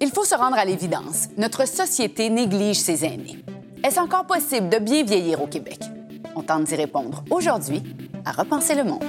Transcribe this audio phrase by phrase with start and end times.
[0.00, 1.28] Il faut se rendre à l'évidence.
[1.36, 3.44] Notre société néglige ses aînés.
[3.82, 5.80] Est-ce encore possible de bien vieillir au Québec?
[6.34, 7.82] On tente d'y répondre aujourd'hui
[8.24, 9.04] à Repenser le monde.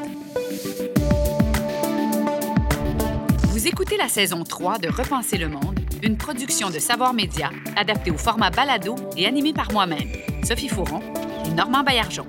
[3.50, 8.11] Vous écoutez la saison 3 de Repenser le monde, une production de Savoir Média adaptée
[8.11, 10.07] au format balado et animée par moi-même,
[10.43, 11.02] Sophie Fouron
[11.45, 12.27] et Normand Baillargeon.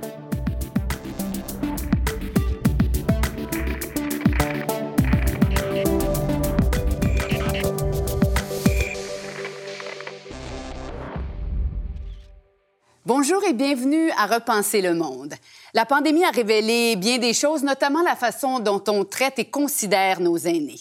[13.21, 15.35] Bonjour et bienvenue à Repenser le monde.
[15.75, 20.21] La pandémie a révélé bien des choses, notamment la façon dont on traite et considère
[20.21, 20.79] nos aînés.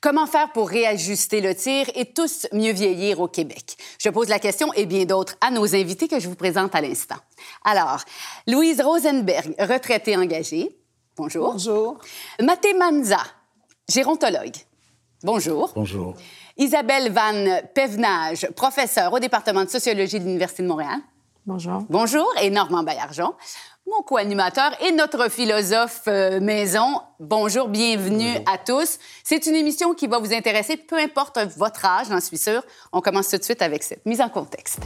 [0.00, 3.76] Comment faire pour réajuster le tir et tous mieux vieillir au Québec?
[3.98, 6.80] Je pose la question et bien d'autres à nos invités que je vous présente à
[6.80, 7.18] l'instant.
[7.64, 8.04] Alors,
[8.46, 10.70] Louise Rosenberg, retraitée engagée.
[11.16, 11.54] Bonjour.
[11.54, 11.98] Bonjour.
[12.40, 13.18] Mathé Manza,
[13.88, 14.54] gérontologue.
[15.24, 15.72] Bonjour.
[15.74, 16.14] Bonjour.
[16.56, 21.00] Isabelle Van Pevenage, professeure au département de sociologie de l'Université de Montréal.
[21.46, 21.84] Bonjour.
[21.88, 23.34] Bonjour, et Normand Baillargeon,
[23.86, 27.00] mon co-animateur et notre philosophe euh, maison.
[27.18, 28.98] Bonjour, bienvenue à tous.
[29.24, 32.62] C'est une émission qui va vous intéresser, peu importe votre âge, j'en suis sûre.
[32.92, 34.80] On commence tout de suite avec cette mise en contexte.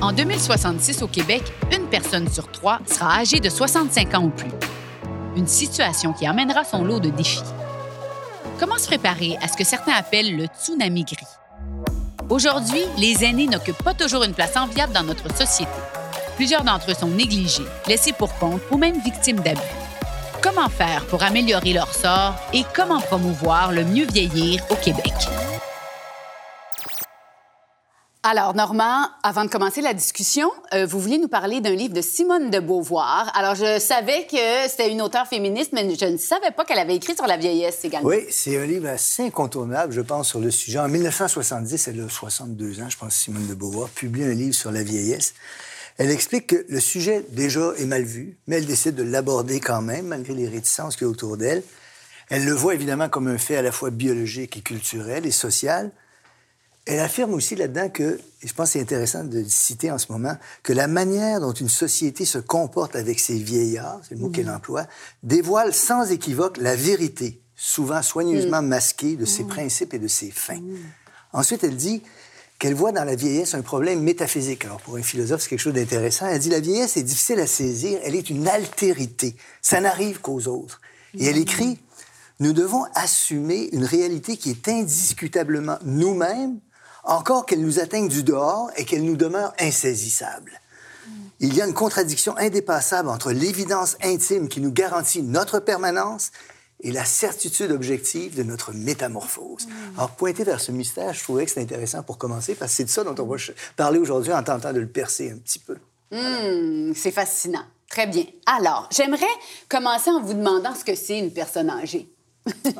[0.00, 4.50] En 2066, au Québec, une personne sur trois sera âgée de 65 ans ou plus.
[5.36, 7.44] Une situation qui amènera son lot de défis.
[8.58, 11.41] Comment se préparer à ce que certains appellent le tsunami gris?
[12.32, 15.70] Aujourd'hui, les aînés n'occupent pas toujours une place enviable dans notre société.
[16.36, 19.60] Plusieurs d'entre eux sont négligés, laissés pour compte ou même victimes d'abus.
[20.42, 25.12] Comment faire pour améliorer leur sort et comment promouvoir le mieux vieillir au Québec?
[28.24, 32.00] Alors, Normand, avant de commencer la discussion, euh, vous vouliez nous parler d'un livre de
[32.00, 33.32] Simone de Beauvoir.
[33.34, 36.94] Alors, je savais que c'était une auteure féministe, mais je ne savais pas qu'elle avait
[36.94, 38.08] écrit sur la vieillesse également.
[38.08, 40.78] Oui, c'est un livre assez incontournable, je pense, sur le sujet.
[40.78, 44.70] En 1970, elle a 62 ans, je pense, Simone de Beauvoir, publie un livre sur
[44.70, 45.34] la vieillesse.
[45.98, 49.82] Elle explique que le sujet, déjà, est mal vu, mais elle décide de l'aborder quand
[49.82, 51.64] même, malgré les réticences qu'il y a autour d'elle.
[52.30, 55.90] Elle le voit évidemment comme un fait à la fois biologique et culturel et social.
[56.84, 59.98] Elle affirme aussi là-dedans que, et je pense que c'est intéressant de le citer en
[59.98, 64.20] ce moment, que la manière dont une société se comporte avec ses vieillards, c'est le
[64.20, 64.86] mot qu'elle emploie,
[65.22, 70.60] dévoile sans équivoque la vérité, souvent soigneusement masquée, de ses principes et de ses fins.
[71.32, 72.02] Ensuite, elle dit
[72.58, 74.64] qu'elle voit dans la vieillesse un problème métaphysique.
[74.64, 76.26] Alors, pour un philosophe, c'est quelque chose d'intéressant.
[76.26, 79.36] Elle dit la vieillesse est difficile à saisir, elle est une altérité.
[79.60, 80.80] Ça n'arrive qu'aux autres.
[81.18, 81.78] Et elle écrit
[82.40, 86.60] Nous devons assumer une réalité qui est indiscutablement nous-mêmes,
[87.04, 90.52] encore qu'elle nous atteigne du dehors et qu'elle nous demeure insaisissable.
[91.40, 96.30] Il y a une contradiction indépassable entre l'évidence intime qui nous garantit notre permanence
[96.82, 99.66] et la certitude objective de notre métamorphose.
[99.96, 102.84] Alors, pointer vers ce mystère, je trouvais que c'était intéressant pour commencer, parce que c'est
[102.84, 103.36] de ça dont on va
[103.76, 105.76] parler aujourd'hui en tentant de le percer un petit peu.
[106.12, 107.64] Hum, c'est fascinant.
[107.88, 108.24] Très bien.
[108.46, 109.26] Alors, j'aimerais
[109.68, 112.11] commencer en vous demandant ce que c'est une personne âgée.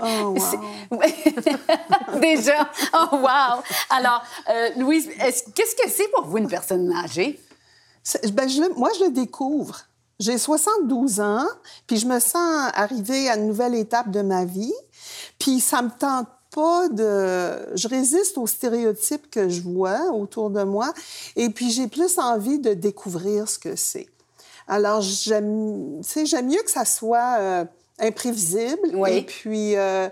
[0.02, 0.34] Oh,
[0.90, 1.00] wow.
[2.20, 3.62] Déjà, oh wow!
[3.90, 5.08] Alors, euh, Louise,
[5.54, 7.38] qu'est-ce que c'est pour vous une personne âgée?
[8.32, 9.82] Ben, je moi, je le découvre.
[10.18, 11.46] J'ai 72 ans,
[11.86, 14.74] puis je me sens arrivée à une nouvelle étape de ma vie,
[15.38, 17.76] puis ça me tente pas de...
[17.76, 20.92] Je résiste aux stéréotypes que je vois autour de moi,
[21.34, 24.08] et puis j'ai plus envie de découvrir ce que c'est.
[24.68, 27.64] Alors, j'aime j'aime mieux que ça soit euh,
[27.98, 29.10] imprévisible, Oui.
[29.18, 29.76] et puis...
[29.76, 30.08] euh,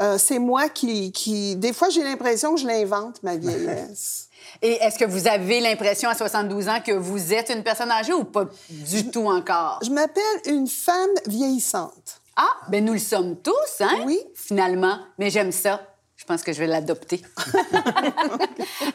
[0.00, 1.56] euh, c'est moi qui, qui...
[1.56, 4.28] Des fois, j'ai l'impression que je l'invente, ma vieillesse.
[4.62, 8.14] Et est-ce que vous avez l'impression à 72 ans que vous êtes une personne âgée
[8.14, 9.78] ou pas du tout encore?
[9.84, 12.22] je m'appelle une femme vieillissante.
[12.36, 14.04] Ah, ben nous le sommes tous, hein?
[14.06, 14.18] Oui.
[14.34, 15.82] Finalement, mais j'aime ça.
[16.16, 17.20] Je pense que je vais l'adopter.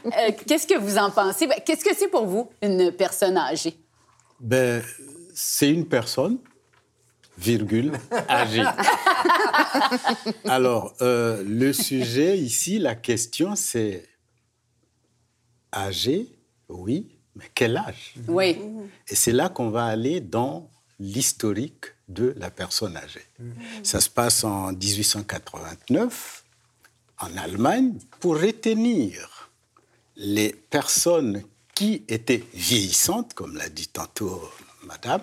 [0.05, 1.47] Euh, Qu'est-ce que vous en pensez?
[1.47, 3.77] Ben, Qu'est-ce que c'est pour vous, une personne âgée?
[4.39, 4.81] Ben,
[5.33, 6.37] c'est une personne,
[7.37, 7.93] virgule,
[8.29, 8.63] âgée.
[10.45, 14.07] Alors, euh, le sujet ici, la question, c'est
[15.73, 16.27] âgé,
[16.69, 18.13] oui, mais quel âge?
[18.27, 18.57] Oui.
[19.09, 23.25] Et c'est là qu'on va aller dans l'historique de la personne âgée.
[23.83, 26.45] Ça se passe en 1889
[27.19, 29.49] en Allemagne pour retenir
[30.15, 31.43] les personnes
[31.73, 34.41] qui étaient vieillissantes, comme l'a dit tantôt
[34.85, 35.21] Madame.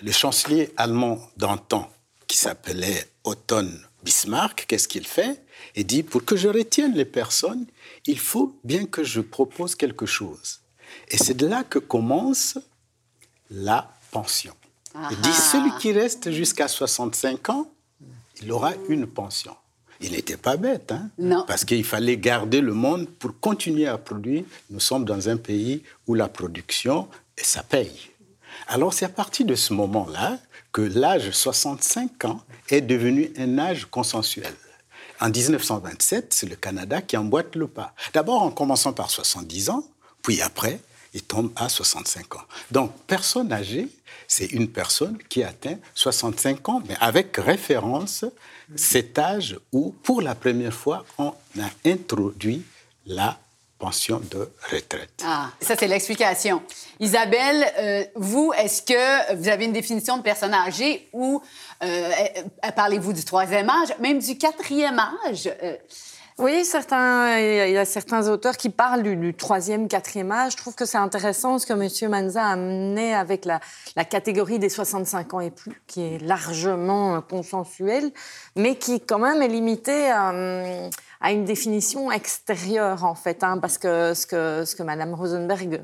[0.00, 1.90] Le chancelier allemand d'antan,
[2.28, 3.62] qui s'appelait Otto
[4.04, 5.42] Bismarck, qu'est-ce qu'il fait?
[5.74, 7.66] Il dit, pour que je retienne les personnes,
[8.06, 10.60] il faut bien que je propose quelque chose.
[11.08, 12.58] Et c'est de là que commence
[13.50, 14.54] la pension.
[15.10, 17.68] Il dit, celui qui reste jusqu'à 65 ans,
[18.40, 19.56] il aura une pension.
[20.00, 21.10] Il n'était pas bête, hein?
[21.18, 21.44] Non.
[21.44, 24.44] Parce qu'il fallait garder le monde pour continuer à produire.
[24.70, 28.10] Nous sommes dans un pays où la production, ça paye.
[28.66, 30.38] Alors c'est à partir de ce moment-là
[30.72, 34.54] que l'âge 65 ans est devenu un âge consensuel.
[35.20, 37.94] En 1927, c'est le Canada qui emboîte le pas.
[38.14, 39.84] D'abord en commençant par 70 ans,
[40.22, 40.80] puis après,
[41.14, 42.44] il tombe à 65 ans.
[42.70, 43.88] Donc, personne âgée,
[44.28, 48.24] c'est une personne qui atteint 65 ans, mais avec référence
[48.76, 52.62] cet âge où, pour la première fois, on a introduit
[53.06, 53.38] la
[53.78, 55.22] pension de retraite.
[55.24, 56.62] Ah, ça, c'est l'explication.
[57.00, 61.40] Isabelle, euh, vous, est-ce que vous avez une définition de personne âgée ou
[61.82, 62.10] euh,
[62.66, 65.48] euh, parlez-vous du troisième âge, même du quatrième âge?
[66.38, 70.52] Euh, Oui, certains, il y a certains auteurs qui parlent du, du troisième, quatrième âge.
[70.52, 72.10] Je trouve que c'est intéressant ce que M.
[72.10, 73.60] Manza a amené avec la,
[73.96, 78.10] la, catégorie des 65 ans et plus, qui est largement consensuelle,
[78.56, 80.32] mais qui quand même est limitée à,
[81.20, 85.82] à une définition extérieure, en fait, hein, parce que ce que, ce que Mme Rosenberg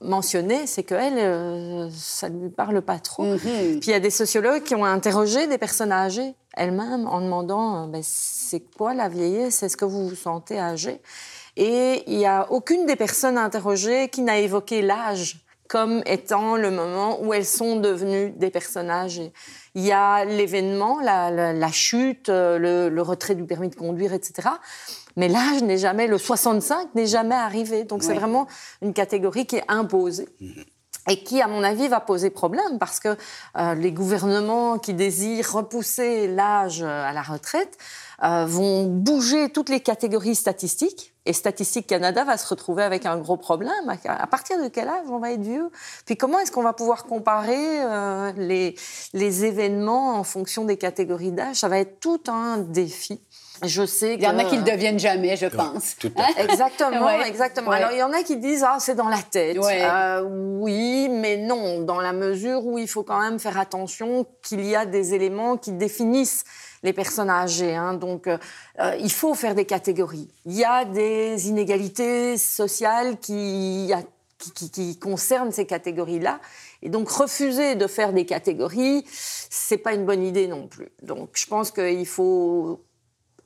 [0.00, 3.24] mentionnait, c'est qu'elle, euh, ça ne lui parle pas trop.
[3.24, 3.78] Mm -hmm.
[3.80, 7.86] Puis il y a des sociologues qui ont interrogé des personnes âgées elles-mêmes en demandant
[7.86, 9.62] ben, c'est quoi la vieillesse?
[9.62, 11.00] Est-ce que vous vous sentez âgé?
[11.56, 16.70] Et il n'y a aucune des personnes interrogées qui n'a évoqué l'âge comme étant le
[16.70, 19.32] moment où elles sont devenues des personnes âgées.
[19.74, 24.12] Il y a l'événement, la, la, la, chute, le, le, retrait du permis de conduire,
[24.12, 24.48] etc.
[25.16, 27.84] Mais l'âge n'est jamais, le 65 n'est jamais arrivé.
[27.84, 28.06] Donc oui.
[28.06, 28.46] c'est vraiment
[28.80, 30.28] une catégorie qui est imposée.
[30.40, 30.75] Mm -hmm
[31.08, 33.16] et qui, à mon avis, va poser problème parce que
[33.56, 37.76] euh, les gouvernements qui désirent repousser l'âge à la retraite
[38.22, 41.12] euh, vont bouger toutes les catégories statistiques.
[41.26, 43.96] Et Statistique Canada va se retrouver avec un gros problème.
[44.04, 45.70] À partir de quel âge on va être vieux?
[46.06, 48.76] Puis comment est-ce qu'on va pouvoir comparer euh, les,
[49.12, 51.56] les événements en fonction des catégories d'âge?
[51.56, 53.20] Ça va être tout un défi.
[53.64, 55.96] Je sais Il y en a qui ne deviennent jamais, je pense.
[55.98, 56.44] Tout à fait.
[56.44, 57.28] Exactement, ouais.
[57.28, 57.70] exactement.
[57.70, 57.76] Ouais.
[57.76, 59.58] Alors, il y en a qui disent, ah, c'est dans la tête.
[59.58, 59.82] Ouais.
[59.82, 64.64] Euh, oui, mais non, dans la mesure où il faut quand même faire attention qu'il
[64.64, 66.44] y a des éléments qui définissent
[66.82, 67.74] les personnes âgées.
[67.74, 67.94] Hein.
[67.94, 68.38] Donc, euh,
[69.00, 70.28] il faut faire des catégories.
[70.44, 73.92] Il y a des inégalités sociales qui,
[74.38, 76.40] qui, qui, qui concernent ces catégories-là.
[76.82, 80.88] Et donc, refuser de faire des catégories, c'est pas une bonne idée non plus.
[81.02, 82.85] Donc, je pense qu'il faut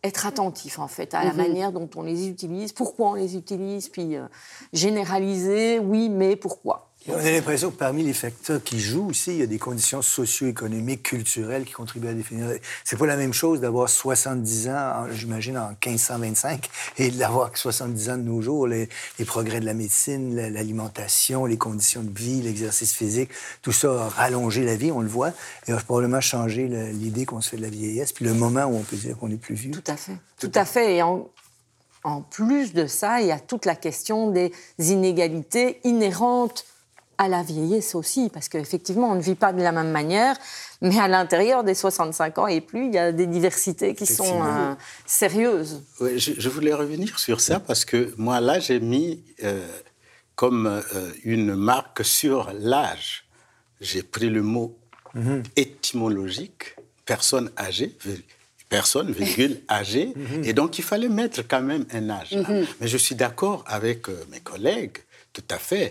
[0.02, 1.36] être attentif en fait à la -hmm.
[1.36, 4.26] manière dont on les utilise, pourquoi on les utilise, puis euh,
[4.72, 6.89] généraliser, oui, mais pourquoi.
[7.06, 9.58] Et on a l'impression que parmi les facteurs qui jouent aussi, il y a des
[9.58, 12.46] conditions socio-économiques, culturelles qui contribuent à définir.
[12.84, 16.68] C'est pas la même chose d'avoir 70 ans, j'imagine, en 1525,
[16.98, 18.66] et d'avoir 70 ans de nos jours.
[18.66, 23.30] Les, les progrès de la médecine, l'alimentation, les conditions de vie, l'exercice physique,
[23.62, 25.32] tout ça a rallongé la vie, on le voit,
[25.68, 28.76] et a probablement changé l'idée qu'on se fait de la vieillesse, puis le moment où
[28.76, 29.72] on peut dire qu'on est plus vieux.
[29.72, 30.16] Tout à fait.
[30.38, 30.96] Tout, Tout à fait.
[30.96, 31.28] Et en,
[32.04, 36.66] en plus de ça, il y a toute la question des inégalités inhérentes
[37.20, 40.34] à la vieillesse aussi, parce qu'effectivement, on ne vit pas de la même manière,
[40.80, 44.42] mais à l'intérieur des 65 ans et plus, il y a des diversités qui sont
[44.42, 44.74] euh,
[45.04, 45.82] sérieuses.
[46.00, 49.68] Oui, je, je, voulais revenir sur ça, parce que moi, là, j'ai mis euh,
[50.34, 50.80] comme euh,
[51.24, 53.24] une marque sur l'âge.
[53.82, 54.68] J'ai pris le mot
[55.14, 55.42] mm -hmm.
[55.56, 56.62] étymologique,
[57.12, 57.92] personne âgée,
[58.76, 60.48] personne, virgule, âgée, mm -hmm.
[60.48, 62.32] et donc il fallait mettre quand même un âge.
[62.32, 62.64] Mm -hmm.
[62.78, 64.00] Mais je suis d'accord avec
[64.32, 64.98] mes collègues,
[65.36, 65.88] tout à fait.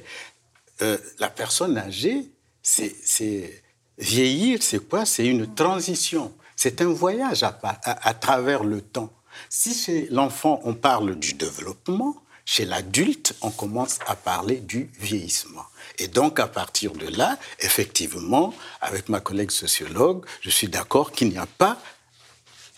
[0.81, 2.31] Euh, la personne âgée,
[2.61, 3.63] c'est
[3.97, 5.05] vieillir, c'est quoi?
[5.05, 6.33] C'est une transition.
[6.55, 9.11] C'est un voyage à, à, à, travers le temps.
[9.49, 15.65] Si chez l'enfant, on parle du développement, chez l'adulte, on commence à parler du vieillissement.
[15.99, 21.29] Et donc, à partir de là, effectivement, avec ma collègue sociologue, je suis d'accord qu'il
[21.29, 21.77] n'y a pas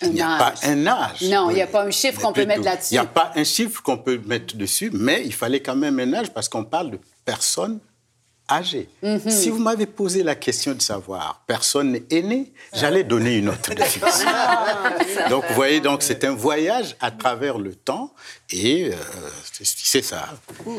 [0.04, 1.22] il n'y a pas un âge.
[1.22, 2.90] Non, il n'y a pas un chiffre qu'on peut mettre là-dessus.
[2.92, 6.00] Il n'y a pas un chiffre qu'on peut mettre dessus, mais il fallait quand même
[6.00, 7.80] un âge parce qu'on parle de personnes
[8.52, 9.30] Mm -hmm.
[9.30, 13.74] Si vous m'avez posé la question de savoir personne est né, j'allais donner une autre
[13.84, 14.30] définition.
[15.30, 18.14] donc, vous voyez, donc c'est un voyage à travers le temps
[18.54, 18.96] et euh,
[19.64, 20.30] c'est ça.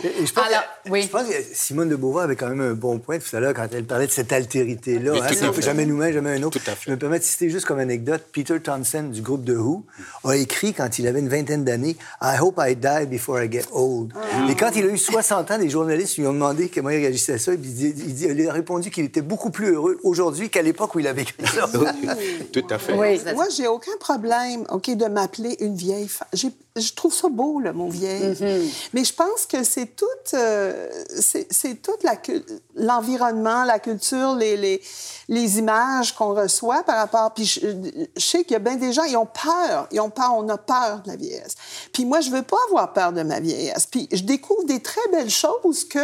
[0.04, 1.02] Et je, pense Alors, que, oui.
[1.02, 3.54] je pense que Simone de Beauvoir avait quand même un bon point tout à l'heure
[3.54, 5.14] quand elle parlait de cette altérité-là.
[5.22, 6.58] Hein, jamais nous-mêmes, jamais un autre.
[6.84, 9.84] Je me permets de citer juste comme anecdote, Peter Townsend du groupe The Who
[10.24, 13.64] a écrit quand il avait une vingtaine d'années I hope I die before I get
[13.72, 14.12] old.
[14.14, 14.50] Mm.
[14.50, 17.34] Et quand il a eu 60 ans, les journalistes lui ont demandé comment il réagissait
[17.34, 17.52] à ça.
[17.54, 20.94] Il, dit, il, dit, il a répondu qu'il était beaucoup plus heureux aujourd'hui qu'à l'époque
[20.94, 21.68] où il avait écrit ça.
[22.52, 22.92] Tout à fait.
[22.94, 23.20] Oui.
[23.34, 26.28] Moi, j'ai aucun problème, OK, de m'appeler une vieille femme.
[26.76, 28.34] Je trouve ça beau, le mot vieille.
[28.94, 30.88] Mais je pense que c'est tout, euh,
[31.18, 31.46] c'est
[32.02, 32.42] la cu-
[32.74, 34.82] l'environnement, la culture, les, les,
[35.28, 37.32] les images qu'on reçoit par rapport.
[37.34, 37.60] Puis je,
[38.16, 39.86] je sais qu'il y a bien des gens, ils ont peur.
[39.92, 41.54] Ils ont peur, on a peur de la vieillesse.
[41.92, 43.86] Puis moi, je veux pas avoir peur de ma vieillesse.
[43.86, 46.00] Puis je découvre des très belles choses que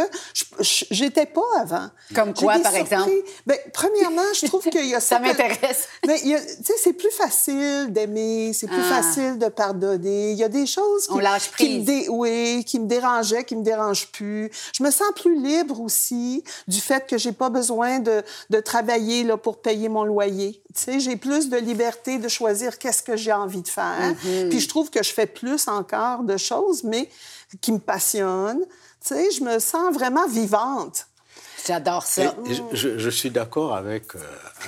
[0.91, 1.89] j'étais pas avant.
[2.15, 3.11] Comme quoi, par exemple?
[3.47, 5.89] Ben, premièrement, je trouve qu'il y a Ça m'intéresse.
[6.07, 6.29] mais tu
[6.65, 9.03] sais, c'est plus facile d'aimer, c'est plus Ah.
[9.03, 10.33] facile de pardonner.
[10.33, 13.45] Il y a des choses qui, On lâche qui me dé- oui, qui me dérangeaient,
[13.45, 14.51] qui me dérangent plus.
[14.75, 19.25] Je me sens plus libre aussi du fait que j'ai pas besoin de, de travailler
[19.25, 20.63] là, pour payer mon loyer.
[20.75, 24.13] Tu sais, j'ai plus de liberté de choisir qu'est-ce que j'ai envie de faire.
[24.25, 24.49] Mm-hmm.
[24.51, 27.09] Puis je trouve que je fais plus encore de choses, mais
[27.61, 28.65] qui me passionnent.
[29.01, 31.07] Tu sais, je me sens vraiment vivante.
[31.67, 32.37] J'adore Et ça.
[32.49, 34.19] je, je- je suis d'accord avec, euh,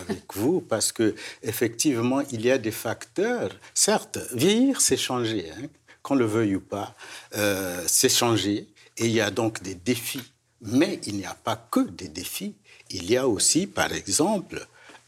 [0.02, 3.50] avec vous parce que effectivement, il y a des facteurs.
[3.75, 5.66] Certes, vieillir, c'est changer, hein,
[6.02, 6.95] qu'on le veuille ou pas,
[7.37, 8.69] euh, c'est changer.
[8.97, 10.23] Et il y a donc des défis.
[10.62, 12.54] Mais il n'y a pas que des défis.
[12.90, 14.66] Il y a aussi, par exemple,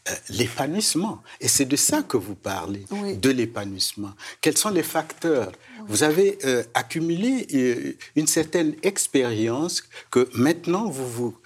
[0.09, 1.21] euh, l'épanouissement.
[1.39, 3.15] Et c'est de ça que vous parlez, Oui.
[3.17, 4.13] de l'épanouissement.
[4.41, 5.51] Quels sont les facteurs?
[5.87, 11.37] Vous avez euh, accumulé euh, une certaine expérience que maintenant vous, vous,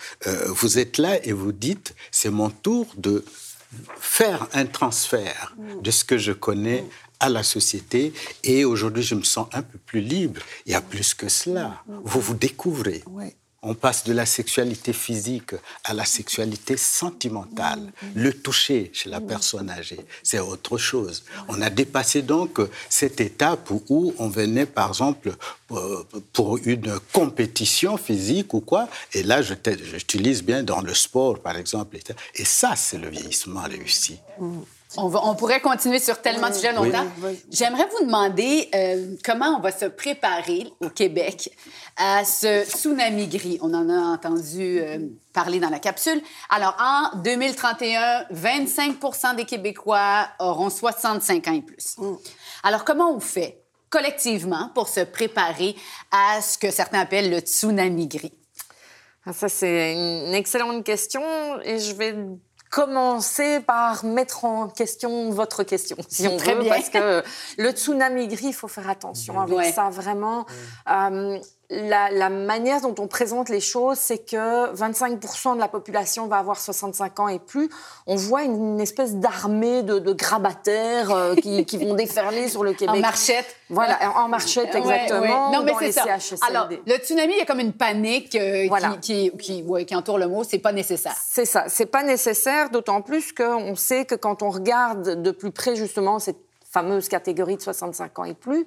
[0.47, 3.23] vous êtes là et vous dites, c'est mon tour de
[3.99, 6.85] faire un transfert de ce que je connais
[7.19, 10.41] à la société et aujourd'hui je me sens un peu plus libre.
[10.65, 11.83] Il y a plus que cela.
[12.03, 13.03] Vous vous découvrez.
[13.07, 13.33] Oui.
[13.63, 17.91] On passe de la sexualité physique à la sexualité sentimentale.
[18.15, 21.23] Le toucher chez la personne âgée, c'est autre chose.
[21.47, 25.35] On a dépassé donc cette étape où, on venait, par exemple,
[25.71, 31.57] euh, pour une compétition physique ou quoi, et là, j'utilise bien dans le sport, par
[31.57, 31.97] exemple.
[32.35, 34.19] Et ça, c'est le vieillissement réussi.
[34.97, 37.05] On, va- on pourrait continuer sur tellement de sujets longtemps.
[37.51, 41.49] J'aimerais vous demander euh, comment on va se préparer au Québec
[41.97, 43.59] à ce tsunami gris.
[43.61, 44.99] On en a entendu euh,
[45.33, 46.21] parler dans la capsule.
[46.49, 51.95] Alors, en 2031, 25% des Québécois auront 65 ans et plus.
[52.63, 55.75] Alors, comment on fait collectivement pour se préparer
[56.11, 58.33] à ce que certains appellent le tsunami gris?
[59.25, 61.21] Ah, Ça, c'est une excellente question
[61.63, 62.15] et je vais
[62.71, 66.73] commencer par mettre en question votre question, si on Très veut, bien.
[66.73, 67.23] parce que
[67.57, 69.71] le tsunami gris, il faut faire attention avec Ouais.
[69.71, 70.45] ça, vraiment.
[70.89, 76.27] Euh, la, la manière dont on présente les choses, c'est que 25% de la population
[76.27, 77.69] va avoir 65 ans et plus.
[78.05, 82.71] On voit une, espèce d'armée de, de grabataires euh, qui, qui vont déferler sur le
[82.71, 82.95] Québec.
[82.95, 83.53] En marchette.
[83.69, 85.19] Voilà, en marchette, exactement.
[85.19, 85.57] ouais.
[85.57, 86.03] Non, mais dans c'est les ça.
[86.17, 86.41] CHSLD.
[86.47, 88.95] Alors, le tsunami, il y a comme une panique euh, Voilà.
[89.01, 90.45] qui, qui, qui, ouais, qui entoure le mot.
[90.45, 91.15] C'est pas nécessaire.
[91.21, 95.51] C'est ça, c'est pas nécessaire, d'autant plus qu'on sait que quand on regarde de plus
[95.51, 96.39] près justement cette
[96.71, 98.65] fameuse catégorie de 65 ans et plus,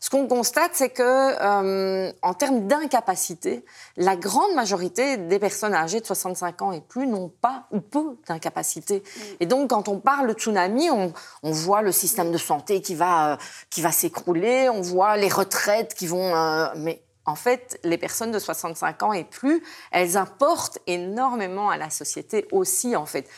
[0.00, 3.64] ce qu'on constate, c'est que euh, en termes d'incapacité,
[3.96, 8.16] la grande majorité des personnes âgées de 65 ans et plus n'ont pas ou peu
[8.26, 9.02] d'incapacité.
[9.40, 11.12] Et donc, quand on parle de tsunami, on,
[11.42, 13.36] on voit le système de santé qui va, euh,
[13.70, 16.34] qui va s'écrouler, on voit les retraites qui vont...
[16.34, 19.62] euh, mais en fait, les personnes de 65 ans et plus,
[19.92, 23.28] elles apportent énormément à la société aussi, en fait,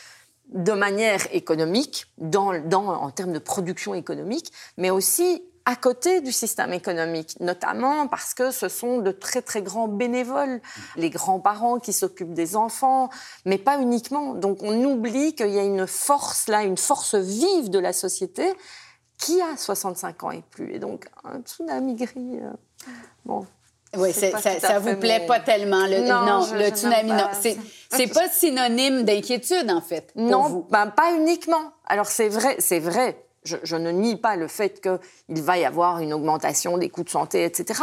[0.47, 6.31] de manière économique, dans, dans, en termes de production économique, mais aussi à côté du
[6.31, 10.59] système économique, notamment parce que ce sont de très très grands bénévoles,
[10.95, 13.09] les grands-parents qui s'occupent des enfants,
[13.45, 14.33] mais pas uniquement.
[14.33, 18.51] Donc on oublie qu'il y a une force là, une force vive de la société
[19.17, 20.73] qui a 65 ans et plus.
[20.73, 22.49] Et donc un tsunami gris, euh,
[23.25, 23.45] bon,
[23.97, 25.85] Oui, ça, ça vous plaît pas tellement.
[25.85, 27.27] Le, Non, non, je- le je tsunami, non.
[27.39, 27.57] C'est,
[27.91, 30.65] c'est pas synonyme d'inquiétude, en fait, pour Non, vous.
[30.71, 31.71] ben, pas uniquement.
[31.85, 33.25] Alors c'est vrai, c'est vrai.
[33.43, 37.09] Je, ne nie pas le fait qu'il va y avoir une augmentation des coûts de
[37.09, 37.81] santé, etc.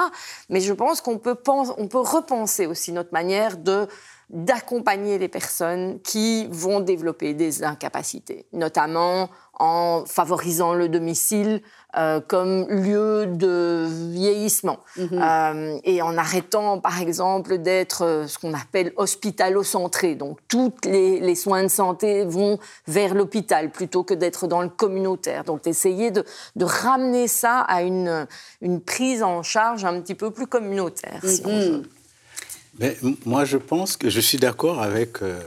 [0.48, 3.88] Mais je pense qu'on peut, peut repenser aussi notre manière de
[4.30, 11.62] d'accompagner les personnes qui vont développer des incapacités, notamment en favorisant le domicile
[11.96, 18.52] euh, comme lieu de vieillissement Euh, et en arrêtant, par exemple, d'être euh, ce qu'on
[18.54, 20.14] appelle hospitalo-centré.
[20.14, 24.68] Donc, tous les, les soins de santé vont vers l'hôpital plutôt que d'être dans le
[24.68, 25.44] communautaire.
[25.44, 26.24] Donc, essayer de,
[26.56, 28.26] de ramener ça à une,
[28.60, 31.82] une prise en charge un petit peu plus communautaire, si on veut.
[32.78, 35.40] Mais moi, je pense que je suis d'accord avec, euh,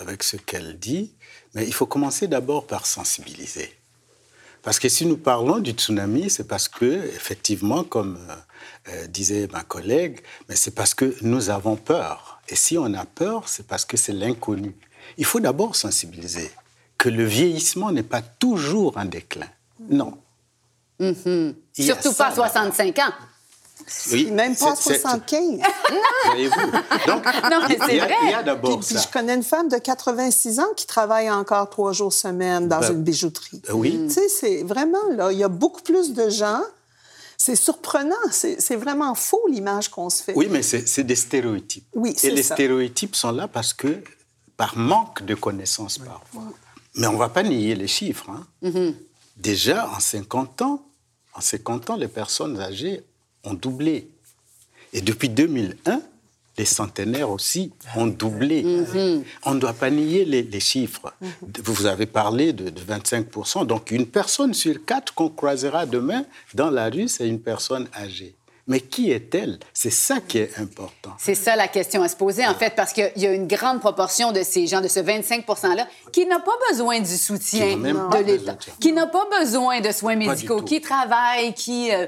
[0.00, 1.14] avec ce qu'elle dit,
[1.54, 3.72] mais il faut commencer d'abord par sensibiliser.
[4.62, 8.34] Parce que si nous parlons du tsunami, c'est parce que, effectivement, comme euh,
[8.88, 12.40] euh, disait ma collègue, mais c'est parce que nous avons peur.
[12.48, 14.74] Et si on a peur, c'est parce que c'est l'inconnu.
[15.16, 16.50] Il faut d'abord sensibiliser
[16.98, 19.48] que le vieillissement n'est pas toujours un déclin.
[19.88, 20.18] Non.
[21.00, 21.12] A
[21.72, 23.12] Surtout pas à 65 ans.
[24.12, 25.60] Oui, Même pas à c'est- c'est- 75.
[26.26, 26.54] Voyez-vous.
[27.06, 28.14] Donc, Non, mais il y a- c'est il y a, vrai.
[28.20, 32.12] Puis, d'abord puis je connais une femme de 86 ans qui travaille encore trois jours
[32.12, 33.62] semaine dans Ben, une bijouterie.
[33.72, 34.06] oui.
[34.08, 36.60] Tu sais, c'est vraiment, là, il y a beaucoup plus de gens.
[37.36, 38.16] C'est surprenant.
[38.32, 40.32] C'est vraiment faux, l'image qu'on se fait.
[40.34, 41.86] Oui, mais c'est des stéréotypes.
[41.94, 42.54] Oui, Et c'est les ça.
[42.56, 44.02] stéréotypes sont là parce que,
[44.56, 46.42] par manque de connaissances parfois.
[46.96, 48.28] Mais on ne va pas nier les chiffres.
[48.28, 48.44] hein.
[48.64, 48.94] Mm-hmm.
[49.36, 50.82] Déjà, en 50 ans,
[51.32, 53.04] en 50 ans, les personnes âgées
[53.48, 54.08] ont doublé.
[54.92, 56.00] Et depuis 2001,
[56.56, 58.62] les centenaires aussi ont doublé.
[58.62, 59.22] Mm-hmm.
[59.44, 61.12] On ne doit pas nier les, les chiffres.
[61.62, 63.66] Vous avez parlé de, de 25%.
[63.66, 66.24] Donc, une personne sur quatre qu'on croisera demain
[66.54, 68.34] dans la rue, c'est une personne âgée.
[68.68, 69.58] Mais qui est-elle?
[69.72, 71.12] C'est ça qui est important.
[71.18, 73.80] C'est ça la question à se poser, en fait, parce qu'il y a une grande
[73.80, 77.76] proportion de ces gens, de ce 25 %-là, qui n'a pas besoin du soutien Qui
[77.76, 80.80] n'a même de pas l'État, besoin de- qui n'a pas besoin de soins médicaux, qui
[80.80, 82.06] travaille, qui euh,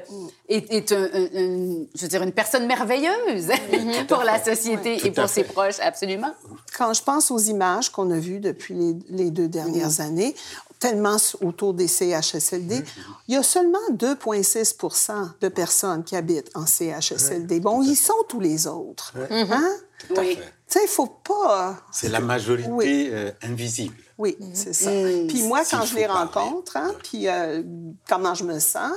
[0.48, 3.48] est, est un- un- un- je veux dire, une personne merveilleuse
[4.08, 5.52] pour la société et pour ses fait.
[5.52, 6.32] proches, absolument.
[6.76, 10.34] Quand je pense aux images qu'on a vues depuis les, les deux dernières années,
[10.80, 12.82] tellement autour des CHSLD,
[13.28, 17.60] il y a seulement 2,6% de personnes qui habitent en CHSLD.
[17.60, 19.12] Bon, ils sont tous les autres.
[19.30, 19.70] Hein?
[20.08, 20.34] Tout à Oui.
[20.36, 20.40] fait.
[20.70, 21.76] Tu sais, il faut pas...
[21.92, 23.08] C'est la majorité Oui.
[23.12, 23.94] euh, invisible.
[24.20, 24.90] Oui, c'est ça.
[25.28, 26.28] Puis moi, quand je les parler.
[26.34, 27.62] rencontre, hein, puis euh,
[28.06, 28.92] comment je me sens,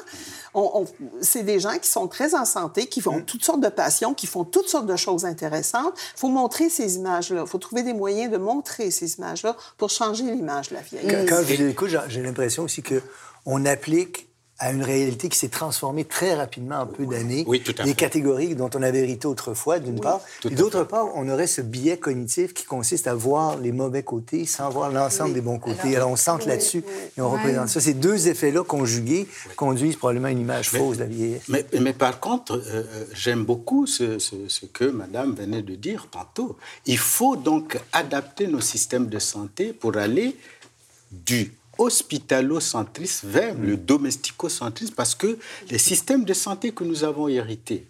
[0.54, 0.86] on- on-
[1.22, 4.28] c'est des gens qui sont très en santé, qui ont toutes sortes de passions, qui
[4.28, 5.94] font toutes sortes de choses intéressantes.
[6.16, 7.44] Il faut montrer ces images-là.
[7.46, 11.30] Il faut trouver des moyens de montrer ces images-là pour changer l'image de la vieillesse.
[11.30, 14.28] Quand, quand je l'écoute, j'ai- j'ai l'impression aussi qu'on applique
[14.60, 17.44] à une réalité qui s'est transformée très rapidement en peu d'années.
[17.48, 17.96] Oui, tout à Les fait.
[17.96, 20.22] catégories dont on avait hérité autrefois, d'une part.
[20.42, 24.04] tout Et d'autre part, on aurait ce biais cognitif qui consiste à voir les mauvais
[24.04, 25.96] côtés sans voir l'ensemble des bons côtés.
[25.98, 26.84] Alors, on centre là-dessus
[27.18, 27.82] et on représente ça.
[27.82, 31.44] Ces deux effets-là conjugués conduisent probablement à une image fausse de la vieillesse.
[31.50, 32.62] Mais, mais par contre, euh,
[32.94, 36.58] euh, j'aime beaucoup ce, ce- ce que Madame venait de dire tantôt.
[36.86, 40.38] Il faut donc adapter nos systèmes de santé pour aller
[41.12, 45.38] du hospitalocentrisme vers le domesticocentrisme parce que
[45.70, 47.88] les systèmes de santé que nous avons hérités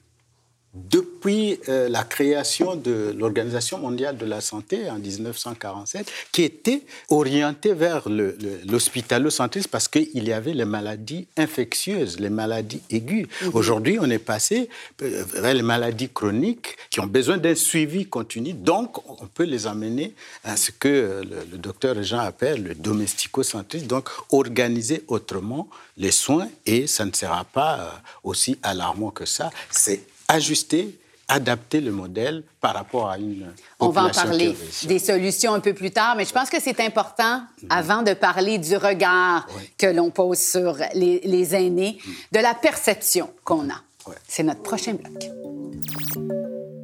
[0.74, 7.74] depuis euh, la création de l'Organisation mondiale de la santé en 1947, qui était orientée
[7.74, 13.28] vers l'hospitalocentrisme parce qu'il y avait les maladies infectieuses, les maladies aiguës.
[13.54, 14.68] Aujourd'hui, on est passé
[15.04, 18.54] euh, vers les maladies chroniques qui ont besoin d'un suivi continu.
[18.54, 22.74] Donc, on peut les amener à ce que euh, le, le docteur Jean appelle le
[22.76, 29.52] domesticocentrisme, donc organiser autrement les soins et ça ne sera pas aussi alarmant que ça.
[29.70, 30.02] C'est
[30.34, 33.46] ajuster, adapter le modèle par rapport à une
[33.80, 36.80] On va en parler des solutions un peu plus tard, mais je pense que c'est
[36.82, 39.64] important, avant de parler du regard Oui.
[39.78, 41.98] que l'on pose sur les, les aînés,
[42.32, 43.82] de la perception qu'on a.
[44.08, 44.16] Ouais.
[44.28, 45.24] C'est notre prochain bloc.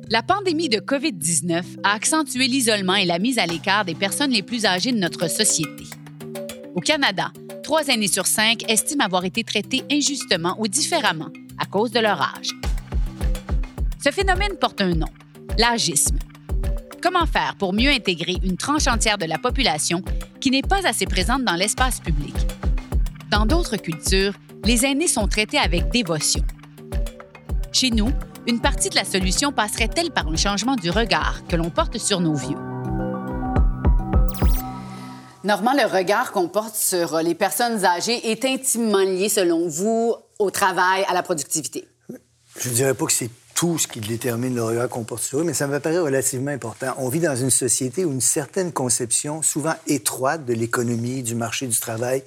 [0.10, 4.42] La pandémie de COVID-19 a accentué l'isolement et la mise à l'écart des personnes les
[4.42, 5.84] plus âgées de notre société.
[6.76, 7.32] Au Canada,
[7.62, 12.22] trois aînés sur cinq estiment avoir été traités injustement ou différemment à cause de leur
[12.22, 12.50] âge.
[14.02, 15.10] Ce phénomène porte un nom,
[15.58, 16.18] l'agisme.
[17.04, 20.02] Comment faire pour mieux intégrer une tranche entière de la population
[20.40, 22.34] qui n'est pas assez présente dans l'espace public?
[23.30, 24.34] Dans d'autres cultures,
[24.64, 26.46] les aînés sont traités avec dévotion.
[27.74, 28.10] Chez nous,
[28.48, 32.22] une partie de la solution passerait-elle par un changement du regard que l'on porte sur
[32.22, 32.58] nos vieux?
[35.44, 40.52] Normand, le regard qu'on porte sur les personnes âgées est intimement lié, selon vous, au
[40.52, 41.86] travail, à la productivité?
[42.58, 45.40] Je ne dirais pas que c'est tout ce qui détermine le regard qu'on porte sur
[45.40, 46.94] eux, mais ça me paraît relativement important.
[46.98, 51.68] On vit dans une société où une certaine conception, souvent étroite, de l'économie, du marché
[51.68, 52.24] du travail,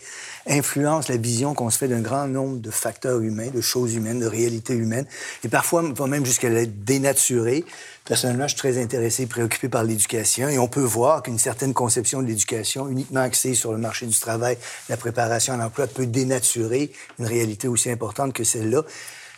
[0.47, 4.21] influence la vision qu'on se fait d'un grand nombre de facteurs humains, de choses humaines,
[4.21, 5.07] de réalités humaines,
[5.43, 7.65] et parfois va même jusqu'à l'être dénaturée.
[8.05, 12.21] Personnellement, je suis très intéressé, préoccupé par l'éducation, et on peut voir qu'une certaine conception
[12.21, 14.59] de l'éducation, uniquement axée sur le marché du travail,
[14.91, 18.83] la préparation à l'emploi, peut dénaturer une réalité aussi importante que celle-là.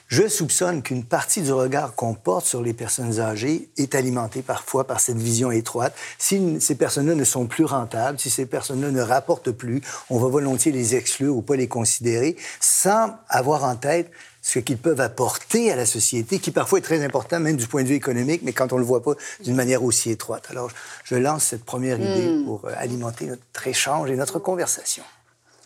[0.09, 4.87] Je soupçonne qu'une partie du regard qu'on porte sur les personnes âgées est alimentée parfois
[4.87, 5.95] par cette vision étroite.
[6.19, 10.29] Si ces personnes-là ne sont plus rentables, si ces personnes-là ne rapportent plus, on va
[10.29, 14.11] volontiers les exclure ou pas les considérer sans avoir en tête
[14.43, 17.83] ce qu'ils peuvent apporter à la société, qui parfois est très important, même du point
[17.83, 20.47] de vue économique, mais quand on ne le voit pas d'une manière aussi étroite.
[20.51, 20.71] Alors,
[21.05, 25.03] je lance cette première idée pour euh, alimenter notre échange et notre conversation.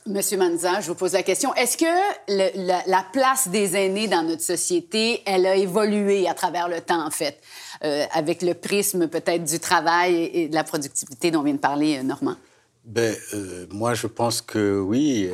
[0.08, 1.54] Monsieur Manza, je vous pose la question.
[1.54, 1.84] Est-ce que
[2.28, 6.80] le- la, la place des aînés dans notre société, elle a évolué à travers le
[6.80, 7.38] temps, en fait,
[7.84, 11.58] euh, avec le prisme peut-être du travail et, et de la productivité dont vient de
[11.58, 12.36] parler euh, Normand?
[12.84, 15.28] Ben, euh, moi, je pense que oui,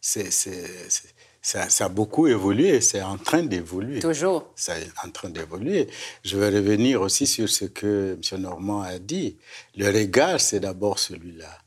[0.00, 0.30] c'est-
[1.42, 4.00] ça, ça a beaucoup évolué et c'est en train d'évoluer.
[4.00, 4.46] Toujours.
[4.56, 5.88] C'est en train d'évoluer.
[6.24, 8.40] Je vais revenir aussi sur ce que M.
[8.40, 9.36] Normand a dit.
[9.76, 11.58] Le regard, c'est d'abord celui-là.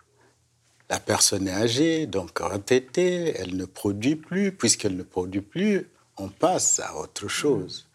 [0.90, 4.52] La personne est âgée, donc retraitée, elle ne produit plus.
[4.52, 7.88] Puisqu'elle ne produit plus, on passe à autre chose.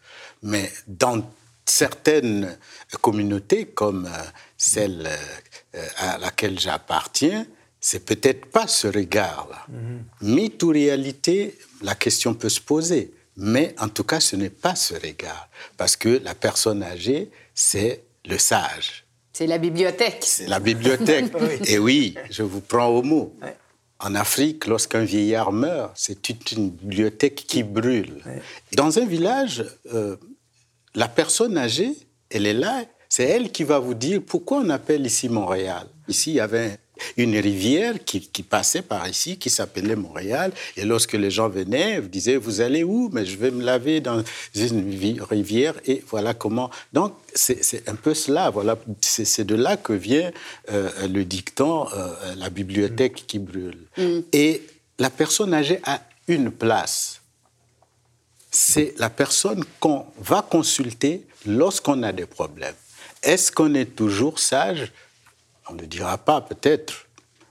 [0.43, 1.29] Mais dans
[1.65, 2.57] certaines
[3.01, 4.23] communautés, comme euh,
[4.57, 5.07] celle
[5.75, 7.45] euh, à laquelle j'appartiens,
[7.79, 9.67] c'est peut-être pas ce regard-là.
[10.21, 13.13] Mythe ou réalité, la question peut se poser.
[13.37, 15.49] Mais en tout cas, ce n'est pas ce regard.
[15.77, 19.04] Parce que la personne âgée, c'est le sage.
[19.35, 20.19] C'est la bibliothèque.
[20.21, 21.25] C'est la bibliothèque.
[21.67, 23.35] Et oui, je vous prends au mot.
[23.99, 28.23] En Afrique, lorsqu'un vieillard meurt, c'est toute une bibliothèque qui brûle.
[28.77, 30.15] Dans un village, euh,
[30.93, 31.91] la personne âgée,
[32.29, 35.87] elle est là, c'est elle qui va vous dire pourquoi on appelle ici Montréal.
[36.07, 36.79] Ici, il y avait
[37.17, 40.51] une rivière qui, qui passait par ici, qui s'appelait Montréal.
[40.77, 43.09] Et lorsque les gens venaient, vous disaient, vous allez où?
[43.13, 44.23] Mais je vais me laver dans
[44.55, 45.75] une vi- rivière.
[45.85, 46.69] Et voilà comment.
[46.93, 48.49] Donc, c'est un peu cela.
[48.49, 50.31] Voilà, c'est de là que vient
[50.71, 53.77] euh, le dicton, euh, la bibliothèque qui brûle.
[54.33, 54.61] Et
[54.99, 57.21] la personne âgée a une place
[58.51, 62.75] c'est la personne qu'on va consulter lorsqu'on a des problèmes.
[63.21, 64.93] Est-ce qu'on est toujours sage?
[65.69, 67.07] On ne dira pas peut-être,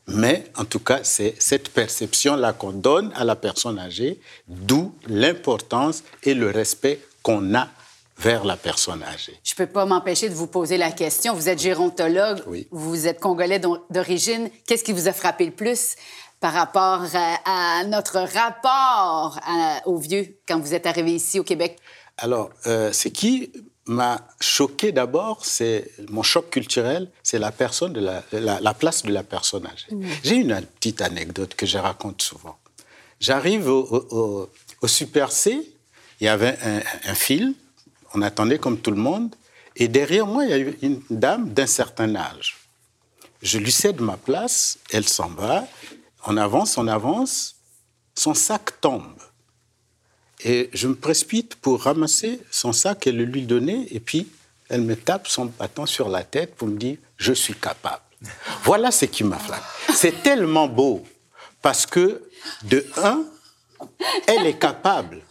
[0.06, 6.02] mais en tout cas, c'est cette perception-là qu'on donne à la personne âgée, d'où l'importance
[6.22, 7.68] et le respect qu'on a
[8.18, 9.36] vers la personne âgée.
[9.42, 11.34] Je ne peux pas m'empêcher de vous poser la question.
[11.34, 12.68] Vous êtes gérontologue, Oui.
[12.70, 14.50] vous êtes congolais d'o- d'origine.
[14.66, 15.96] Qu'est-ce qui vous a frappé le plus
[16.38, 21.44] par rapport à, à notre rapport à- aux vieux quand vous êtes arrivé ici au
[21.44, 21.76] Québec?
[22.18, 23.50] Alors, euh, ce qui
[23.86, 29.02] m'a choqué d'abord, c'est mon choc culturel, c'est la personne de la, la- la place
[29.02, 29.86] de la personne âgée.
[30.22, 32.56] J'ai une petite anecdote que je raconte souvent.
[33.20, 35.70] J'arrive au, au- au- au Super C,
[36.20, 37.54] il y avait un, un fil,
[38.14, 39.34] on attendait comme tout le monde,
[39.76, 42.56] et derrière moi, il y a eu une dame d'un certain âge.
[43.42, 45.66] Je lui cède ma place, elle s'en va,
[46.26, 47.56] on avance, on avance,
[48.14, 49.13] son sac tombe.
[50.44, 53.88] Et je me précipite pour ramasser son sac et le lui donner.
[53.90, 54.28] Et puis,
[54.68, 58.02] elle me tape son bâton sur la tête pour me dire Je suis capable.
[58.64, 59.62] Voilà ce qui m'a frappé.
[59.94, 61.02] C'est tellement beau.
[61.62, 62.22] Parce que,
[62.64, 63.24] de un,
[64.26, 65.22] elle est capable.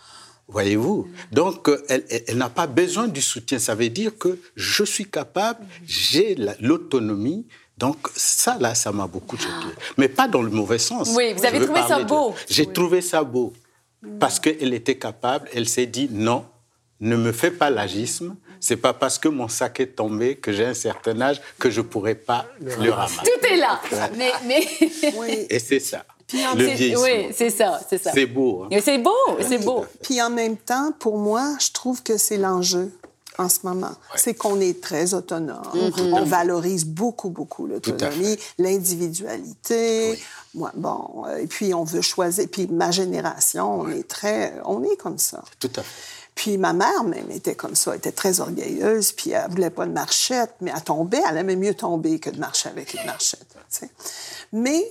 [0.47, 1.07] Voyez-vous?
[1.31, 3.57] Donc, euh, elle, elle- elle n'a pas besoin du soutien.
[3.59, 7.45] Ça veut dire que je suis capable, j'ai la- l'autonomie.
[7.77, 9.73] Donc, ça, là, ça m'a beaucoup choqué.
[9.97, 11.09] Mais pas dans le mauvais sens.
[11.15, 12.35] Oui, vous avez Je trouvé ça de- beau.
[12.49, 13.53] J'ai trouvé ça beau.
[14.19, 16.45] Parce qu'elle était capable, elle s'est dit non,
[16.99, 18.35] ne me fais pas l'agisme.
[18.59, 21.81] C'est pas parce que mon sac est tombé que j'ai un certain âge que je
[21.81, 23.17] pourrais pas le ramasser.
[23.41, 23.81] Tout est là.
[24.17, 24.65] Mais, mais...
[25.17, 25.45] Oui.
[25.49, 26.05] Et c'est ça.
[26.33, 27.03] en Le vieillissement.
[27.03, 28.11] Oui, c'est ça, c'est ça.
[28.13, 28.63] C'est beau.
[28.63, 28.67] hein.
[28.71, 29.11] Mais C'est beau,
[29.41, 29.85] c'est beau.
[30.01, 32.89] Puis en même temps, pour moi, je trouve que c'est l'enjeu
[33.37, 33.91] en ce moment.
[34.15, 35.61] C'est qu'on est très autonome.
[36.13, 40.17] On valorise beaucoup, beaucoup l'autonomie, l'individualité.
[40.55, 42.47] Moi, bon, euh, et puis on veut choisir.
[42.51, 45.43] Puis ma génération, on est très, on est comme ça.
[45.59, 45.89] Tout à fait.
[46.35, 49.85] Puis ma mère même était comme ça, elle était très orgueilleuse, puis elle voulait pas
[49.85, 53.45] de marchette, mais elle tombait, elle aimait mieux tomber que de marcher avec une marchette.
[53.49, 53.89] tu sais.
[54.51, 54.83] Mais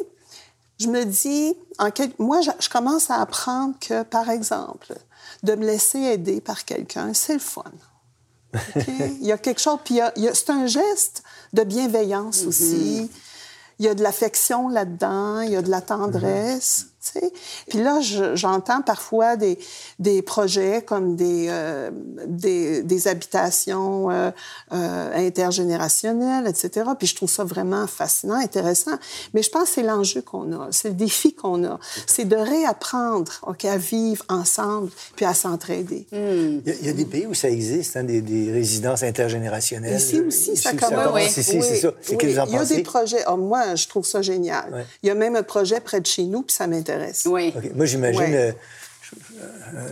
[0.79, 4.94] je me dis, en quel- moi, je, commence à apprendre que, par exemple,
[5.42, 7.64] de me laisser aider par quelqu'un, c'est le fun.
[8.77, 11.22] Il y a quelque chose, puis il y a- c'est un geste
[11.53, 13.11] de bienveillance aussi.
[13.78, 16.91] Il y a de l'affection là-dedans, il y a de la tendresse.
[17.02, 17.32] Tu sais.
[17.68, 19.58] Puis là, je- j'entends parfois des,
[19.98, 21.90] des projets comme des, euh,
[22.26, 24.30] des, des habitations euh,
[24.72, 26.90] euh, intergénérationnelles, etc.
[26.98, 28.92] Puis je trouve ça vraiment fascinant, intéressant.
[29.34, 31.78] Mais je pense que c'est l'enjeu qu'on a, c'est le défi qu'on a.
[32.06, 36.06] C'est de réapprendre ok, à vivre ensemble puis à s'entraider.
[36.12, 39.02] Il y, a, il y a des pays où ça existe, hein, des, des résidences
[39.02, 39.96] intergénérationnelles.
[39.96, 41.12] Ici aussi, ça commence.
[41.14, 41.24] oui.
[41.26, 41.88] Ici, Oui, c'est ça.
[41.88, 41.94] Oui.
[42.16, 43.22] qu'est-ce que vous en Il y a des projets.
[43.26, 44.72] Ah, moi, je trouve ça génial.
[44.72, 44.86] Ouais.
[45.02, 46.91] Il y a même un projet près de chez nous, puis ça m'intéresse.
[47.26, 47.52] Oui.
[47.74, 48.37] Moi, j'imagine Ouais.
[48.37, 48.52] euh,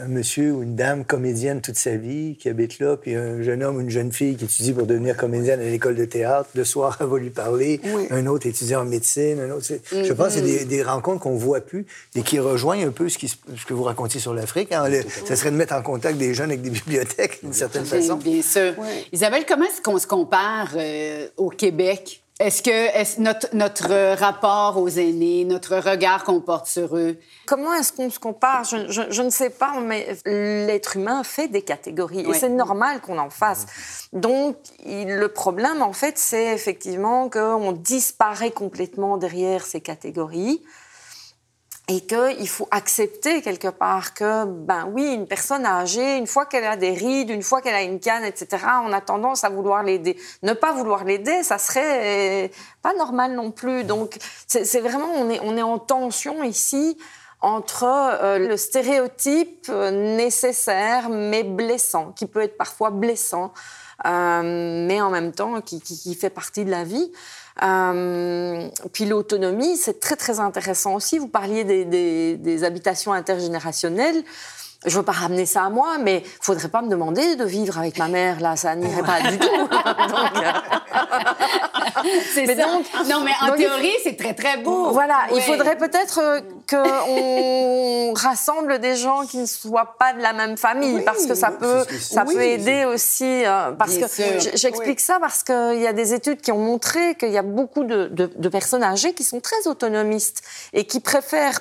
[0.04, 3.62] un monsieur ou une dame comédienne toute sa vie qui habite là, puis un jeune
[3.62, 6.48] homme ou une jeune fille qui étudie pour devenir comédienne à l'école de théâtre.
[6.54, 7.80] Le soir, elle va lui parler.
[7.84, 8.06] Oui.
[8.10, 9.38] Un autre étudiant en médecine.
[9.40, 9.66] Un autre.
[9.92, 11.84] Je pense que c'est des, des rencontres qu'on voit plus
[12.14, 14.72] et qui rejoignent un peu ce, qui se- ce que vous racontiez sur l'Afrique.
[14.72, 14.84] hein.
[15.26, 18.16] Ça serait de mettre en contact des jeunes avec des bibliothèques, d'une certaine façon.
[18.16, 18.72] bien sûr.
[18.78, 18.86] Oui.
[19.12, 22.22] Isabelle, comment est-ce qu'on se compare euh, au Québec?
[22.40, 27.74] Est-ce que est notre, notre rapport aux aînés, notre regard qu'on porte sur eux, Comment
[27.74, 28.64] est-ce qu'on se compare?
[28.64, 32.34] Je, je- je ne sais pas, mais l'être humain fait des catégories Oui.
[32.34, 33.66] et c'est normal qu'on en fasse.
[34.14, 40.62] Donc, il- le problème, en fait, c'est effectivement qu'on disparaît complètement derrière ces catégories
[41.90, 46.64] et qu'il faut accepter quelque part que, ben oui, une personne âgée, une fois qu'elle
[46.64, 49.82] a des rides, une fois qu'elle a une canne, etc., on a tendance à vouloir
[49.82, 50.16] l'aider.
[50.44, 52.48] Ne pas vouloir l'aider, ça serait euh,
[52.80, 53.82] pas normal non plus.
[53.82, 56.96] Donc, c'est vraiment, on est, on est en tension ici
[57.40, 63.52] entre euh, le stéréotype euh, nécessaire mais blessant, qui peut être parfois blessant,
[64.04, 67.12] mais en même temps qui, qui, qui, fait partie de la vie.
[67.62, 71.18] Euh, puis l'autonomie, c'est très très intéressant aussi.
[71.18, 74.22] Vous parliez des, habitations intergénérationnelles
[74.86, 77.98] je veux pas ramener ça à moi, mais faudrait pas me demander de vivre avec
[77.98, 79.48] ma mère là, ça n'irait pas du tout.
[80.92, 82.02] Euh,
[82.34, 82.54] c'est ça.
[82.54, 84.90] Donc, non, mais en théorie, c'est très très beau.
[84.90, 90.32] Voilà, il faudrait peut-être euh, qu'on rassemble des gens qui ne soient pas de la
[90.32, 93.44] même famille, parce que ça peut, ça peut aider aussi.
[93.44, 94.06] Euh, parce que
[94.54, 97.84] j'explique ça parce qu'il y a des études qui ont montré qu'il y a beaucoup
[97.84, 101.60] de, de, de personnes âgées qui sont très autonomistes et qui préfèrent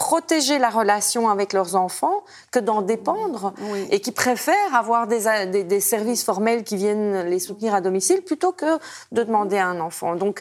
[0.00, 3.52] protéger la relation avec leurs enfants que d'en dépendre
[3.90, 8.50] et qui préfèrent avoir des, des, services formels qui viennent les soutenir à domicile plutôt
[8.50, 8.78] que
[9.12, 10.16] de demander à un enfant.
[10.16, 10.40] Donc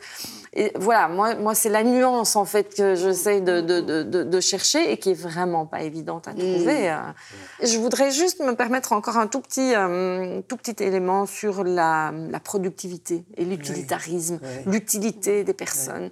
[0.53, 4.39] et voilà, moi, moi c'est la nuance en fait que j'essaie de, de, de, de,
[4.39, 6.89] chercher et qui est vraiment pas évidente à trouver.
[6.89, 7.65] Mmh.
[7.65, 12.13] Je voudrais juste me permettre encore un tout petit, euh, tout petit élément sur la,
[12.13, 16.11] la productivité et l'utilitarisme, l'utilité des personnes.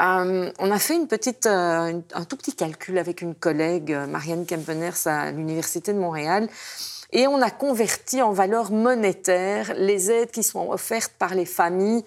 [0.00, 4.06] Euh, on a fait une petite, euh, un tout petit calcul avec une collègue, euh,
[4.06, 6.48] Marianne Kempeners, à l'Université de Montréal.
[7.12, 12.04] Et on a converti en valeur monétaire les aides qui sont offertes par les familles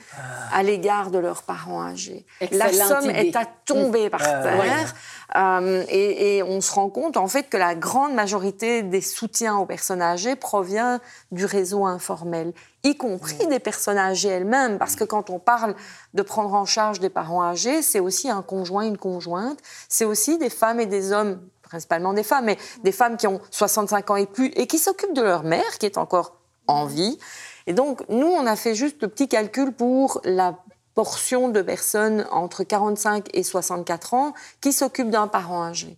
[0.52, 2.26] à l'égard de leurs parents âgés.
[2.52, 4.94] la somme est à tomber par terre.
[5.36, 9.58] Euh, et, et, on se rend compte en fait que la grande majorité des soutiens
[9.58, 11.00] aux personnes âgées provient
[11.32, 15.76] du réseau informel, y compris des personnes âgées elles-mêmes, parce que quand on parle
[16.14, 20.38] de prendre en charge des parents âgés, c'est aussi un conjoint, une conjointe, c'est aussi
[20.38, 24.16] des femmes et des hommes principalement des femmes, mais des femmes qui ont 65 ans
[24.16, 27.20] et plus et qui s'occupent de leur mère qui est encore en vie.
[27.68, 30.56] Et donc, nous, on a fait juste le petit calcul pour la
[30.94, 35.98] portion de personnes entre 45 et 64 ans qui s'occupent d'un parent âgé.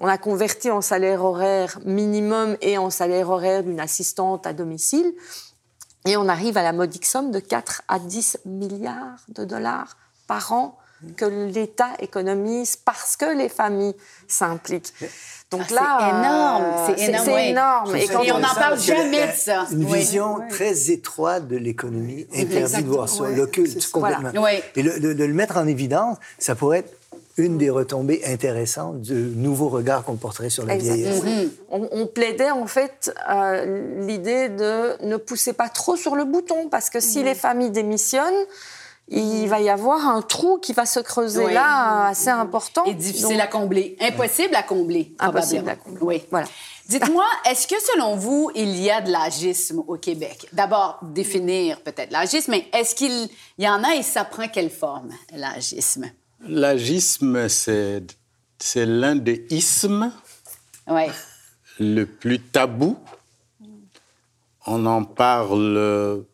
[0.00, 5.12] On a converti en salaire horaire minimum et en salaire horaire d'une assistante à domicile.
[6.06, 10.52] Et on arrive à la modique somme de 4 à 10 milliards de dollars par
[10.52, 10.78] an
[11.16, 13.94] que l'État économise parce que les familles
[14.26, 14.92] s'impliquent.
[15.50, 17.96] Donc ah, là, c'est énorme, c'est énorme.
[17.96, 19.66] Et, on n'en parle jamais de ça.
[19.72, 24.30] Une vision très étroite de l'économie interdit de voir ça, l'occulte complètement.
[24.76, 26.98] Et de le mettre en évidence, ça pourrait être
[27.38, 31.22] une des retombées intéressantes du nouveau regard qu'on porterait sur la vieillesse.
[31.22, 31.48] Mm-hmm.
[31.70, 36.90] On, plaidait en fait euh, l'idée de ne pousser pas trop sur le bouton parce
[36.90, 37.24] que si mm-hmm.
[37.24, 38.44] les familles démissionnent,
[39.10, 42.84] il va y avoir un trou qui va se creuser là, assez important.
[42.84, 43.96] Et difficile à combler.
[44.00, 45.14] Impossible à combler.
[45.18, 46.00] Impossible à combler.
[46.02, 46.22] Oui.
[46.30, 46.46] Voilà.
[46.88, 50.48] Dites-moi, est-ce que selon vous, il y a de l'agisme au Québec?
[50.52, 55.10] D'abord, définir peut-être l'agisme, mais est-ce qu'il y en a et ça prend quelle forme,
[55.34, 56.10] l'agisme?
[56.46, 58.02] L'agisme, c'est,
[58.58, 60.12] c'est l'un des ismes
[60.86, 61.10] ouais.
[61.80, 62.98] le plus tabou.
[64.66, 66.26] On en parle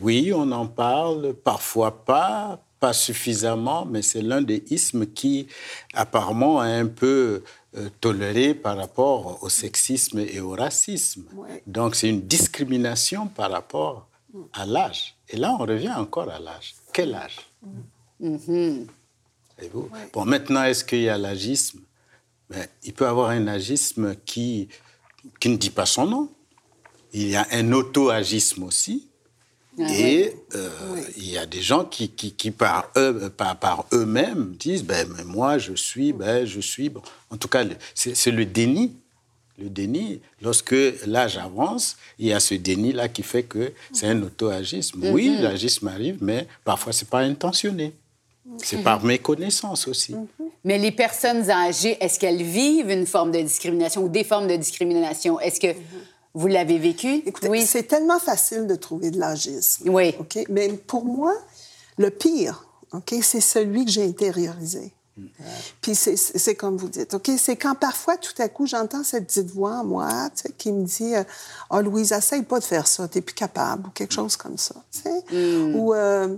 [0.00, 5.46] oui, on en parle, parfois pas, pas suffisamment, mais c'est l'un des ismes qui
[5.94, 7.42] apparemment est un peu
[7.76, 11.24] euh, toléré par rapport au sexisme et au racisme.
[11.66, 14.06] Donc c'est une discrimination par rapport
[14.52, 15.14] à l'âge.
[15.28, 16.74] Et là, on revient encore à l'âge.
[16.92, 17.38] Quel âge?
[18.22, 18.86] Mm-hmm.
[19.72, 19.88] vous?
[20.12, 21.80] Bon, maintenant, est-ce qu'il y a l'agisme?
[22.50, 24.68] Ben, Il peut y avoir un agisme qui,
[25.40, 26.28] qui ne dit pas son nom.
[27.12, 29.08] Il y a un auto-agisme aussi.
[29.78, 30.70] Ah et euh,
[31.16, 35.08] il y a des gens qui, qui, qui par, eux, par, par eux-mêmes, disent ben,
[35.26, 36.88] Moi, je suis, ben, je suis.
[36.88, 37.02] Bon.
[37.30, 38.96] En tout cas, c'est le déni.
[39.56, 40.74] Le déni, lorsque
[41.06, 45.00] l'âge avance, il y a ce déni-là qui fait que c'est un auto-agisme.
[45.00, 45.12] Mm-hmm.
[45.12, 47.92] Oui, l'agisme arrive, mais parfois, ce n'est pas intentionné.
[48.58, 50.12] C'est par méconnaissance aussi.
[50.12, 50.44] Mm-hmm.
[50.64, 54.56] Mais les personnes âgées, est-ce qu'elles vivent une forme de discrimination ou des formes de
[54.56, 55.38] discrimination?
[55.38, 55.68] Est-ce que.
[56.34, 57.24] Vous l'avez vécu?
[57.48, 57.64] oui.
[57.64, 59.88] C'est tellement facile de trouver de l'agisme.
[59.88, 60.14] Oui.
[60.18, 60.38] OK?
[60.48, 61.32] Mais pour moi,
[61.96, 64.92] le pire, OK, c'est celui que j'ai intériorisé.
[65.80, 67.30] Puis c'est comme vous dites, OK?
[67.38, 71.12] C'est quand parfois, tout à coup, j'entends cette petite voix en moi qui me dit
[71.70, 74.74] oh, Louise, essaye pas de faire ça, t'es plus capable, ou quelque chose comme ça.
[75.30, 75.76] Mm.
[75.76, 75.94] Ou.
[75.94, 76.36] Euh,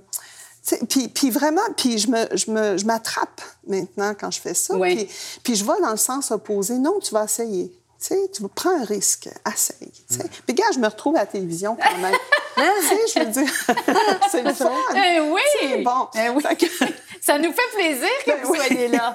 [0.88, 4.76] puis, puis, vraiment, puis je me, je me, je m'attrape maintenant quand je fais ça.
[4.76, 4.96] Oui.
[4.96, 5.08] Puis,
[5.42, 6.76] puis, je vais dans le sens opposé.
[6.78, 7.72] Non, tu vas essayer.
[7.98, 9.90] Tu sais, tu prends un risque, essaye.
[10.08, 10.24] tu sais.
[10.46, 12.14] Puis, gars, je me retrouve à la télévision quand même.
[12.56, 13.52] tu sais, je veux dire,
[14.30, 14.70] c'est le fun.
[14.94, 15.40] Eh oui!
[15.60, 16.08] C'est bon.
[16.14, 16.42] Eh oui.
[16.42, 16.66] Fait que-
[17.22, 18.58] Ça nous fait plaisir que Ben vous oui.
[18.58, 19.12] soyez là.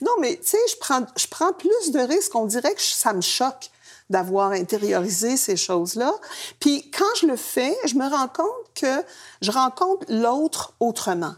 [0.00, 2.34] non, mais tu sais, je prends, je prends plus de risques.
[2.34, 3.70] On dirait que ça me choque
[4.08, 6.12] d'avoir intériorisé ces choses-là.
[6.60, 9.04] Puis quand je le fais, je me rends compte que
[9.42, 11.34] je rencontre l'autre autrement.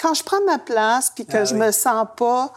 [0.00, 1.60] Quand je prends ma place, puis que Ah je oui.
[1.60, 2.52] me sens pas,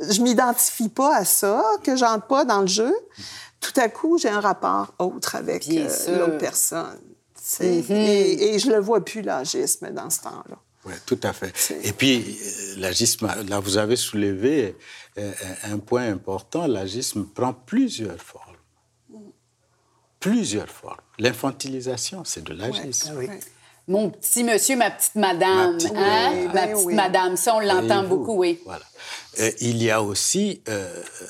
[0.00, 2.94] je m'identifie pas à ça, que j'entre pas dans le jeu,
[3.60, 6.98] tout à coup, j'ai un rapport autre avec euh, l'autre personne.
[7.34, 7.66] sais.
[7.66, 10.56] et, et je le vois plus, l'agisme, dans ce temps-là.
[10.84, 11.52] Oui, tout à fait.
[11.84, 14.76] Et puis, euh, l'agisme, là, vous avez soulevé
[15.18, 15.32] euh,
[15.64, 16.66] un point important.
[16.66, 18.44] L'agisme prend plusieurs formes.
[20.20, 20.96] Plusieurs formes.
[21.18, 23.10] L'infantilisation, c'est de l'agisme.
[23.12, 23.28] Ah oui.
[23.88, 25.72] Mon petit monsieur, ma petite madame.
[25.72, 26.30] Ma petite hein?
[26.30, 26.52] madame.
[26.54, 26.94] Ma Oui, petite oui.
[26.94, 27.36] madame.
[27.36, 28.60] Ça, on l'entend beaucoup, oui.
[28.64, 28.84] Voilà.
[29.40, 31.26] Euh, il y a aussi euh, euh,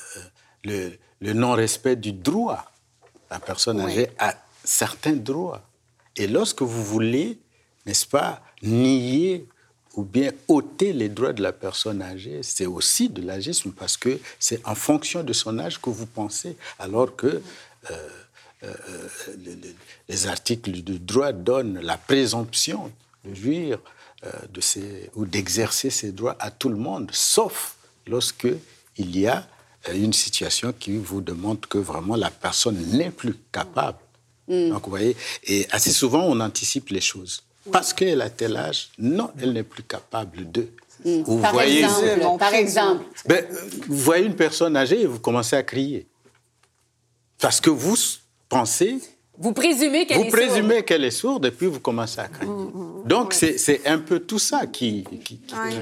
[0.65, 0.91] le,
[1.21, 2.65] le non-respect du droit.
[3.31, 5.61] La personne âgée a certains droits.
[6.17, 7.39] Et lorsque vous voulez,
[7.85, 9.47] n'est-ce pas, nier
[9.95, 14.19] ou bien ôter les droits de la personne âgée, c'est aussi de l'agisme parce que
[14.37, 17.41] c'est en fonction de son âge que vous pensez, alors que
[17.91, 18.09] euh,
[18.63, 18.73] euh,
[19.45, 19.55] le-
[20.07, 22.91] les articles du droit donnent la présomption
[23.25, 23.79] de jouir
[24.25, 28.47] euh, de ses, ou d'exercer ses droits à tout le monde, sauf lorsque
[28.97, 29.47] il y a
[29.87, 33.97] euh, une situation qui vous demande que vraiment la personne n'est plus capable.
[34.47, 37.43] Donc, vous voyez, et assez souvent, on anticipe les choses.
[37.71, 40.67] Parce qu'elle a tel âge, non, elle n'est plus capable de.
[41.05, 42.51] Vous Par voyez, exemple, par
[43.27, 46.07] ben, euh, vous voyez une personne âgée et vous commencez à crier.
[47.37, 47.95] Parce que vous
[48.49, 48.97] pensez,
[49.37, 50.85] Vous présumez qu'elle vous est présumez sourde.
[50.85, 52.51] qu'elle est sourde et puis vous commencez à crier.
[52.51, 55.05] Mm, Donc c'est c'est un peu tout ça qui...
[55.23, 55.39] qui- qui-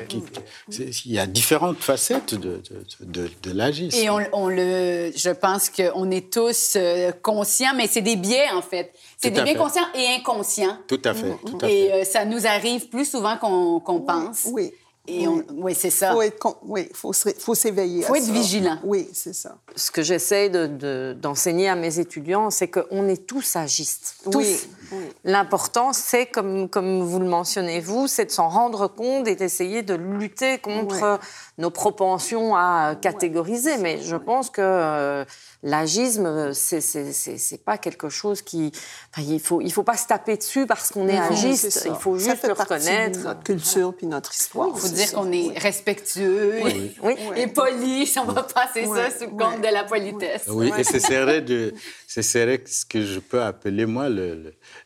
[0.08, 0.24] qui-
[0.70, 3.98] c'est- il y a différentes facettes de, de, de, de l'agisme.
[3.98, 8.50] Et on, on le, je pense qu'on est tous euh, conscients, mais c'est des biais,
[8.54, 8.94] en fait.
[9.18, 9.58] C'est Tout des biais fait.
[9.60, 10.78] conscients et inconscients.
[10.88, 11.94] Tout à fait, tout à Et fait.
[11.94, 14.48] euh, ça nous arrive plus souvent qu'on qu'on pense.
[14.52, 14.72] Oui.
[15.10, 16.12] Et on, oui, c'est ça.
[16.12, 18.02] Faut être con- oui, faut se- faut s'éveiller.
[18.04, 18.32] Faut à être ça.
[18.32, 18.78] vigilant.
[18.84, 19.56] Oui, c'est ça.
[19.76, 24.16] Ce que j'essaie de- de- d'enseigner à mes étudiants, c'est qu'on est tous agistes.
[24.30, 24.36] Tous.
[24.38, 24.60] Oui,
[24.92, 24.98] oui.
[25.24, 29.82] L'important, c'est, comme, comme vous le mentionnez, vous, c'est de s'en rendre compte et d'essayer
[29.82, 31.20] de lutter contre
[31.58, 33.78] nos propensions à catégoriser.
[33.78, 35.26] Mais je pense que euh,
[35.64, 38.72] l'agisme, c'est, c'est, c'est, c'est pas quelque chose qui...
[39.12, 41.88] enfin, il faut, il faut pas se taper dessus parce qu'on est c'est agiste.
[41.88, 43.20] Il faut juste le reconnaître.
[43.20, 44.70] de notre culture puis notre histoire.
[44.76, 45.18] Il faut c'est dire ça.
[45.18, 46.96] qu'on est respectueux Oui.
[47.36, 48.12] et, et poli.
[48.18, 50.44] On va passer ça sous le compte de la politesse.
[50.48, 51.74] Oui, et ce serait, de,
[52.08, 54.36] ce serait ce que je peux appeler, moi, le-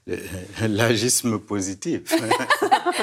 [0.08, 0.18] le-
[0.62, 2.02] le- l'agisme positif.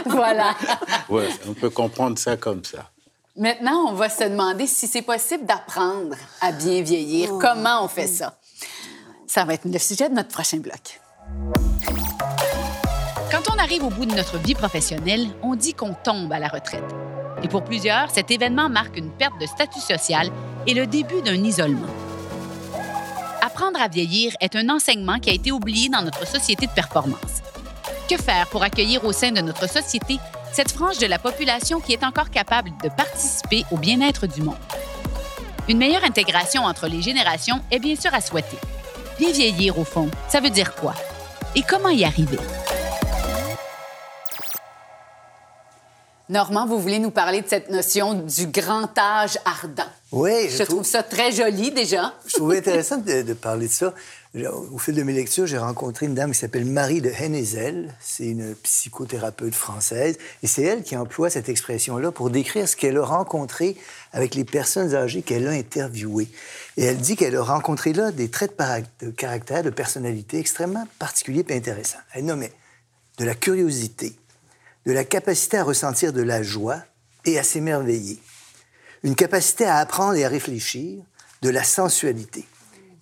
[0.06, 0.54] voilà.
[1.08, 2.90] ouais, on peut comprendre ça comme ça.
[3.38, 7.30] Maintenant, on va se demander si c'est possible d'apprendre à bien vieillir.
[7.40, 8.36] Comment on fait ça?
[9.28, 11.00] Ça va être le sujet de notre prochain bloc.
[13.30, 16.48] Quand on arrive au bout de notre vie professionnelle, on dit qu'on tombe à la
[16.48, 16.82] retraite.
[17.44, 20.30] Et pour plusieurs, cet événement marque une perte de statut social
[20.66, 21.86] et le début d'un isolement.
[23.40, 27.42] Apprendre à vieillir est un enseignement qui a été oublié dans notre société de performance.
[28.10, 30.18] Que faire pour accueillir au sein de notre société
[30.52, 34.56] cette frange de la population qui est encore capable de participer au bien-être du monde?
[35.68, 38.58] Une meilleure intégration entre les générations est bien sûr à souhaiter.
[39.18, 40.94] Bien vieillir, au fond, ça veut dire quoi?
[41.54, 42.38] Et comment y arriver?
[46.30, 49.88] Normand, vous voulez nous parler de cette notion du grand âge ardent.
[50.12, 52.12] Oui, Je trouve ça très joli déjà.
[52.26, 53.94] Je trouvais intéressant de, de parler de ça.
[54.34, 57.94] Au fil de mes lectures, j'ai rencontré une dame qui s'appelle Marie de Hennezel.
[57.98, 60.18] C'est une psychothérapeute française.
[60.42, 63.76] Et c'est elle qui emploie cette expression-là pour décrire ce qu'elle a rencontré
[64.12, 66.28] avec les personnes âgées qu'elle a interviewées.
[66.76, 68.54] Et elle dit qu'elle a rencontré là des traits
[69.00, 71.98] de, caractère, de personnalité extrêmement particuliers et intéressants.
[72.12, 72.52] Elle nommait
[73.16, 74.14] de la curiosité,
[74.84, 76.82] de la capacité à ressentir de la joie
[77.24, 78.20] et à s'émerveiller,
[79.02, 81.02] une capacité à apprendre et à réfléchir,
[81.40, 82.44] de la sensualité.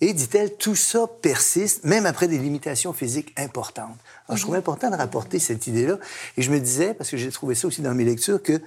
[0.01, 3.97] Et, dit-elle, tout ça persiste, même après des limitations physiques importantes.
[4.27, 5.97] Alors, je trouvais important de rapporter cette idée-là.
[6.37, 8.61] Et je me disais, parce que j'ai trouvé ça aussi dans mes lectures, que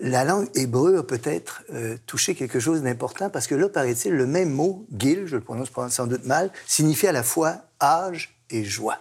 [0.00, 4.26] la langue hébreu a peut-être euh, touché quelque chose d'important, parce que là, paraît-il, le
[4.26, 8.64] même mot, gil, je le prononce sans doute mal, signifie à la fois âge et
[8.64, 8.98] joie.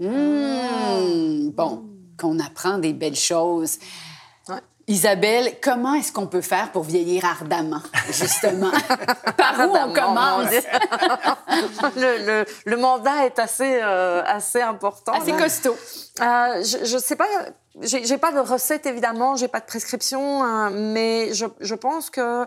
[0.00, 1.84] Hmm, bon,
[2.18, 3.78] qu'on apprend des belles choses.
[4.88, 8.70] Isabelle, comment est-ce qu'on peut faire pour vieillir ardemment, justement?
[9.36, 10.50] Par où on commence?
[11.96, 15.12] le, le- le mandat est assez, euh, assez important.
[15.12, 15.38] Assez là.
[15.38, 15.76] costaud.
[16.20, 17.26] Euh, je ne sais pas,
[17.80, 22.08] j'ai j'ai pas de recette évidemment, j'ai pas de prescription, hein, mais je, je pense
[22.08, 22.46] que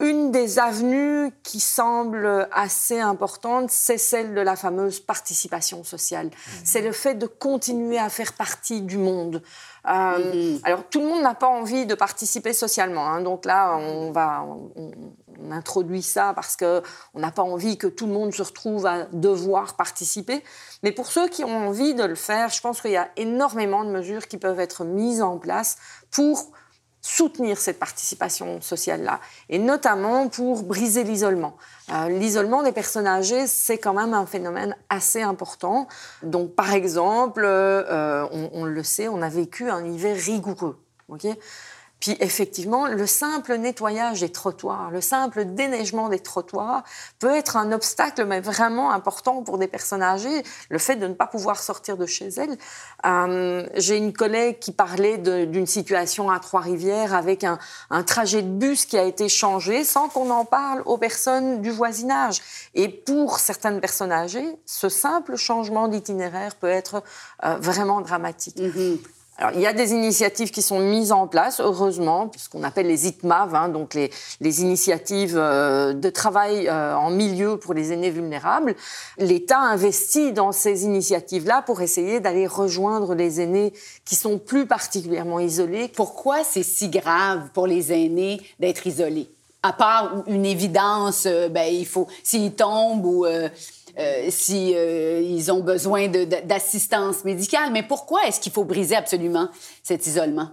[0.00, 6.26] une des avenues qui semble assez importante, c'est celle de la fameuse participation sociale.
[6.26, 6.50] Mmh.
[6.64, 9.42] C'est le fait de continuer à faire partie du monde.
[9.88, 10.60] Euh, mmh.
[10.62, 13.08] Alors, tout le monde n'a pas envie de participer socialement.
[13.08, 13.22] Hein.
[13.22, 14.44] donc là, on va,
[14.76, 14.92] on,
[15.50, 16.82] introduit ça parce que
[17.14, 20.42] on n'a pas envie que tout le monde se retrouve à devoir participer.
[20.82, 23.84] Mais pour ceux qui ont envie de le faire, je pense qu'il y a énormément
[23.84, 25.76] de mesures qui peuvent être mises en place
[26.10, 26.50] pour
[27.08, 31.56] soutenir cette participation sociale-là, et notamment pour briser l'isolement.
[31.90, 35.88] Euh, l'isolement des personnes âgées, c'est quand même un phénomène assez important.
[36.22, 40.78] Donc, par exemple, euh, on, le sait, on a vécu un hiver rigoureux.
[42.00, 46.84] Puis effectivement, le simple nettoyage des trottoirs, le simple déneigement des trottoirs
[47.18, 50.44] peut être un obstacle, mais vraiment important pour des personnes âgées.
[50.70, 52.56] Le fait de ne pas pouvoir sortir de chez elles.
[53.04, 57.58] Euh, J'ai une collègue qui parlait d'une situation à Trois-Rivières avec un,
[58.06, 62.40] trajet de bus qui a été changé sans qu'on en parle aux personnes du voisinage.
[62.74, 67.02] Et pour certaines personnes âgées, ce simple changement d'itinéraire peut être
[67.44, 68.56] euh, vraiment dramatique.
[68.56, 68.98] Mm-hmm.
[69.40, 72.88] Alors, il y a des initiatives qui sont mises en place, heureusement, ce qu'on appelle
[72.88, 74.10] les ITMAV, hein, donc les,
[74.40, 78.74] les, initiatives euh, de travail euh, en milieu pour les aînés vulnérables.
[79.16, 83.72] L'État investit dans ces initiatives-là pour essayer d'aller rejoindre les aînés
[84.04, 85.86] qui sont plus particulièrement isolés.
[85.86, 89.30] Pourquoi c'est si grave pour les aînés d'être isolés?
[89.62, 93.48] À part une évidence, euh, ben, il faut, s'ils tombent ou euh,
[94.30, 97.70] si euh, ils ont besoin d'assistance médicale.
[97.72, 99.48] Mais pourquoi est-ce qu'il faut briser absolument
[99.82, 100.50] cet isolement?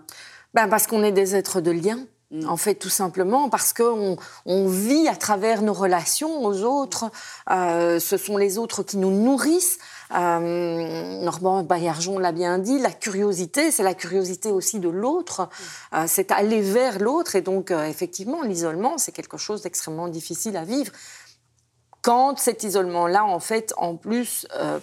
[0.54, 2.00] Ben parce qu'on est des êtres de lien.
[2.32, 2.50] Mm.
[2.50, 7.12] En fait, tout simplement parce qu'on on vit à travers nos relations aux autres.
[7.52, 9.78] Euh, ce sont les autres qui nous nourrissent.
[10.16, 15.50] Euh, Normand Baillargeon l'a bien dit, la curiosité, c'est la curiosité aussi de l'autre,
[15.92, 16.06] mm.
[16.08, 17.36] c'est aller vers l'autre.
[17.36, 20.92] Et donc, effectivement, l'isolement, c'est quelque chose d'extrêmement difficile à vivre
[22.06, 24.80] quand cet isolement-là, en fait, en plus, euh,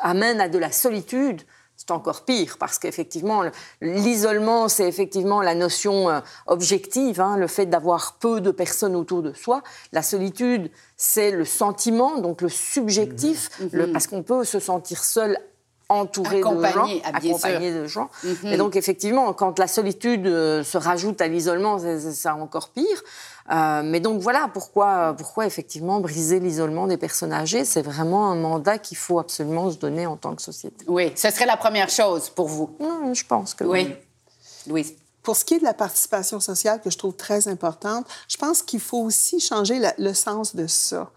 [0.00, 1.42] amène à de la solitude,
[1.76, 3.42] c'est encore pire parce qu'effectivement,
[3.80, 9.22] l'isolement, c'est effectivement la notion euh, objective, hein, le fait d'avoir peu de personnes autour
[9.22, 9.64] de soi.
[9.90, 13.92] La solitude, c'est le sentiment, donc le subjectif, mmh.
[13.92, 15.36] parce qu'on peut se sentir seul
[15.88, 18.08] entouré de gens, ah, accompagné de gens.
[18.22, 18.46] Mmh.
[18.46, 23.02] Et donc effectivement, quand la solitude euh, se rajoute à l'isolement, c'est encore pire.
[23.50, 28.36] Euh, mais donc voilà pourquoi, pourquoi effectivement briser l'isolement des personnes âgées, c'est vraiment un
[28.36, 30.84] mandat qu'il faut absolument se donner en tant que société.
[30.86, 32.70] Oui, ce serait la première chose pour vous.
[32.78, 33.88] Mmh, je pense que oui.
[33.88, 33.96] oui.
[34.66, 34.94] Louise.
[35.22, 38.62] Pour ce qui est de la participation sociale, que je trouve très importante, je pense
[38.62, 41.10] qu'il faut aussi changer le sens de ça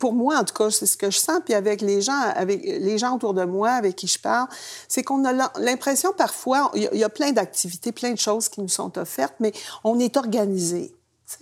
[0.00, 2.62] pour moi, en tout cas, c'est ce que je sens, puis avec les gens, avec
[2.64, 4.48] les gens autour de moi, avec qui je parle,
[4.88, 8.68] c'est qu'on a l'impression parfois, il y, a plein d'activités, plein de choses qui nous
[8.68, 9.52] sont offertes, mais
[9.84, 10.92] on est organisé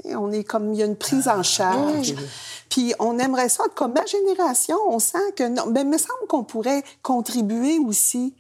[0.05, 2.15] on est comme, il y a une prise en ah, charge.
[2.69, 5.67] Puis on aimerait ça, comme ma génération, on sent que non.
[5.67, 8.35] Mais il me semble qu'on pourrait contribuer aussi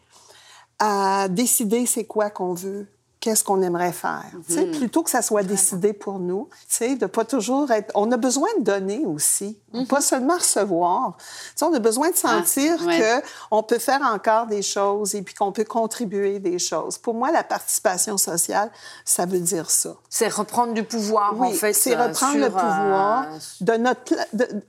[0.78, 2.86] à décider c'est quoi qu'on veut
[3.20, 4.24] qu'est-ce qu'on aimerait faire.
[4.48, 6.48] Mm Plutôt que ça soit décidé pour nous,
[6.80, 7.90] de pas toujours être...
[7.94, 9.86] On a besoin de donner aussi, mhm.
[9.86, 11.16] pas seulement recevoir.
[11.54, 15.22] T'sais, on a besoin de ah, sentir que qu'on peut faire encore des choses et
[15.22, 16.98] puis qu'on peut contribuer des choses.
[16.98, 18.70] Pour moi, la participation sociale,
[19.04, 19.96] ça veut dire ça.
[20.08, 21.72] C'est reprendre du pouvoir, en fait.
[21.72, 24.14] c'est reprendre le pouvoir euh, de notre...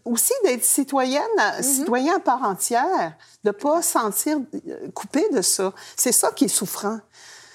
[0.06, 1.64] aussi d'être citoyenne, mhm.
[1.64, 4.38] citoyen à part entière, de pas sentir
[4.68, 5.74] euh, coupé de ça.
[5.96, 7.00] C'est ça qui est souffrant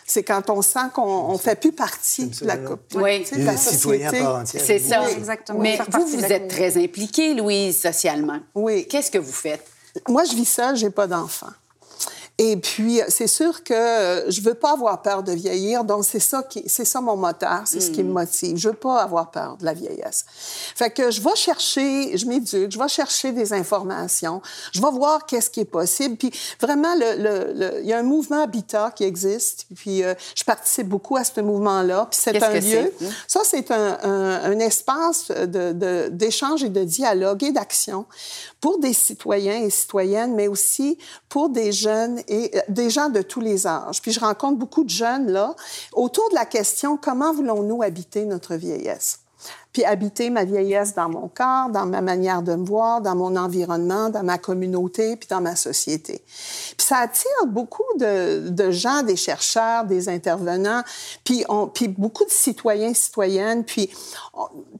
[0.06, 2.80] c'est quand on sent qu'on ne fait plus partie de la coupe.
[2.94, 3.52] Oui, de la
[4.40, 4.62] entière.
[4.64, 5.10] C'est ça.
[5.10, 5.60] exactement.
[5.60, 8.40] Mais vous, vous êtes très impliquée, Louise, socialement.
[8.54, 8.86] Oui.
[8.86, 9.66] Qu'est-ce que vous faites?
[10.08, 11.48] Moi, je vis seule, j'ai pas d'enfant.
[12.38, 16.18] Et puis, c'est sûr que euh, je veux pas avoir peur de vieillir, donc c'est
[16.18, 18.12] ça qui, c'est ça mon moteur, c'est ce qui me mm.
[18.12, 18.56] motive.
[18.56, 20.24] Je veux pas avoir peur de la vieillesse.
[20.74, 25.26] Fait que je vais chercher, je m'éduque, je vais chercher des informations, je vais voir
[25.26, 26.16] qu'est-ce qui est possible.
[26.16, 30.42] Puis vraiment, le, le, il y a un mouvement Habitat qui existe, puis euh, je
[30.42, 32.08] participe beaucoup à ce mouvement-là.
[32.10, 32.92] Puis c'est un lieu.
[33.28, 38.06] Ça, c'est un, un, un, espace de, d'échange et de dialogue et d'action
[38.64, 40.96] pour des citoyens et citoyennes, mais aussi
[41.28, 44.00] pour des jeunes et euh, des gens de tous les âges.
[44.00, 45.54] Puis je rencontre beaucoup de jeunes là
[45.92, 49.23] autour de la question comment voulons-nous habiter notre vieillesse?
[49.74, 53.34] Puis habiter ma vieillesse dans mon corps, dans ma manière de me voir, dans mon
[53.34, 56.22] environnement, dans ma communauté, puis dans ma société.
[56.24, 60.82] Puis ça attire beaucoup de, de gens, des chercheurs, des intervenants,
[61.24, 63.64] puis, on, puis beaucoup de citoyens, citoyennes.
[63.64, 63.90] Puis,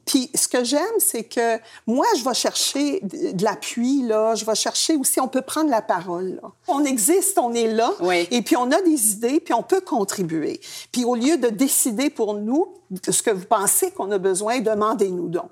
[0.05, 4.35] puis ce que j'aime, c'est que moi, je vais chercher de, l'appui, là.
[4.35, 6.51] Je vais chercher aussi, on peut prendre la parole, là.
[6.69, 8.29] On existe, on est là, oui.
[8.31, 10.61] et puis on a des idées, puis on peut contribuer.
[10.93, 12.69] Puis au lieu de décider pour nous
[13.09, 15.49] ce que vous pensez qu'on a besoin, de demandez-nous donc.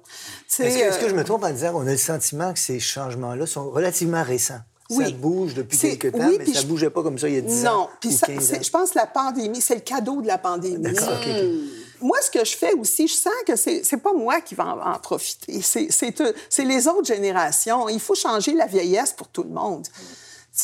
[0.59, 2.79] Est-ce que, que euh, je me trompe en disant qu'on a le sentiment que ces
[2.79, 4.59] changements-là sont relativement récents?
[4.89, 5.05] Oui.
[5.05, 7.37] Ça bouge depuis quelques temps, oui, mais ça je- bougeait pas comme ça il y
[7.37, 8.61] a 10 ans Non, puis ou ça- 15 c'est- ans.
[8.63, 10.77] je pense que la pandémie, c'est le cadeau de la pandémie.
[10.77, 11.29] D'accord, ok.
[12.01, 14.61] Moi, ce que je fais aussi, je sens que c'est c'est pas moi qui vais
[14.63, 15.61] en, en profiter.
[15.61, 15.87] C'est-
[16.21, 17.87] euh, c'est les autres générations.
[17.87, 19.87] Il faut changer la vieillesse pour tout le monde.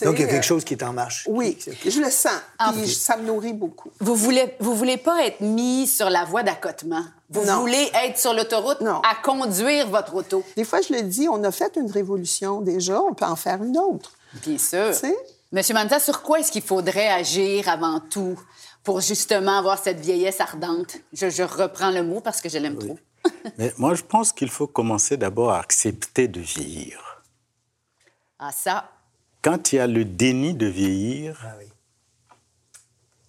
[0.03, 1.25] Donc, il y a quelque chose qui est en marche.
[1.27, 2.31] Oui, je le sens.
[2.59, 3.89] Ah, Puis ça me nourrit beaucoup.
[3.99, 7.03] Vous voulez, vous voulez pas être mis sur la voie d'accotement?
[7.31, 7.61] Vous Non.
[7.61, 10.43] voulez être sur l'autoroute à conduire votre auto?
[10.55, 13.63] Des fois, je le dis, on a fait une révolution déjà, on peut en faire
[13.63, 14.11] une autre.
[14.45, 14.89] Bien sûr.
[14.91, 15.15] Tu sais?
[15.51, 18.39] Monsieur Manza, sur quoi est-ce qu'il faudrait agir avant tout
[18.83, 20.97] pour justement avoir cette vieillesse ardente?
[21.13, 22.99] Je, je reprends le mot parce que je l'aime trop.
[23.57, 27.23] Mais moi, je pense qu'il faut commencer d'abord à accepter de vieillir.
[28.37, 28.87] Ah, ça,
[29.41, 31.65] Quand il y a le déni de vieillir, Ah oui.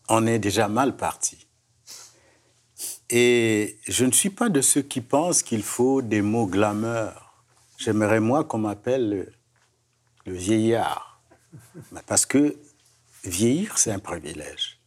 [0.09, 1.47] on est déjà mal parti.
[3.11, 7.13] Et je ne suis pas de ceux qui pensent qu'il faut des mots glamour.
[7.79, 9.33] J'aimerais, moi, qu'on m'appelle le,
[10.27, 11.21] le vieillard.
[12.07, 12.57] Parce que
[13.25, 14.79] vieillir, c'est un privilège.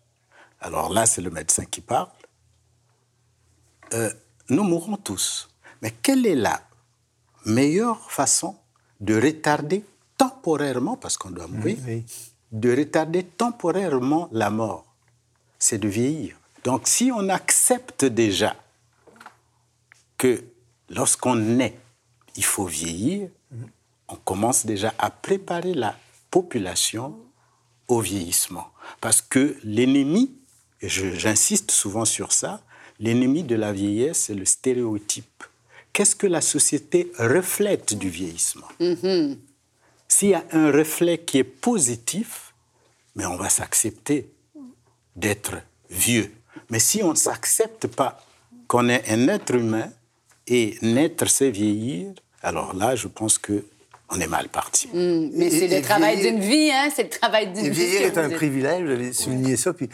[0.62, 2.10] Alors là, c'est le médecin qui parle.
[3.94, 4.12] Euh,
[4.50, 5.50] nous mourrons tous.
[5.82, 6.62] Mais quelle est la
[7.46, 8.58] meilleure façon
[9.02, 9.84] de retarder
[10.18, 12.06] temporairement, parce qu'on doit mourir, oui.
[12.52, 14.86] de retarder temporairement la mort
[15.60, 16.38] C'est de vieillir.
[16.64, 18.56] Donc si on accepte déjà
[20.18, 20.44] que
[20.90, 21.78] lorsqu'on naît,
[22.36, 23.30] il faut vieillir,
[24.08, 25.96] on commence déjà à préparer la
[26.32, 27.18] population
[27.88, 28.68] au vieillissement.
[29.02, 30.36] Parce que l'ennemi,
[30.82, 32.62] et j'insiste souvent sur ça,
[33.00, 35.44] l'ennemi de la vieillesse, c'est le stéréotype.
[35.92, 38.68] Qu'est-ce que la société reflète du vieillissement?
[40.24, 42.54] S'il y a un reflet qui est positif,
[43.14, 44.32] mais on va s'accepter
[45.18, 45.56] d'être
[45.90, 46.32] vieux.
[46.70, 48.26] Mais si on ne s'accepte pas
[48.70, 49.92] qu'on est un être humain
[50.48, 53.66] et naître, c'est vieillir, alors là, je pense que
[54.08, 54.88] on est mal parti.
[54.94, 56.90] mais Et- c'est le travail d'une vie, hein?
[56.96, 57.70] C'est le travail d'une vie.
[57.72, 59.74] vieillir est un privilège, vous avez souligné ça.
[59.74, 59.90] Puis,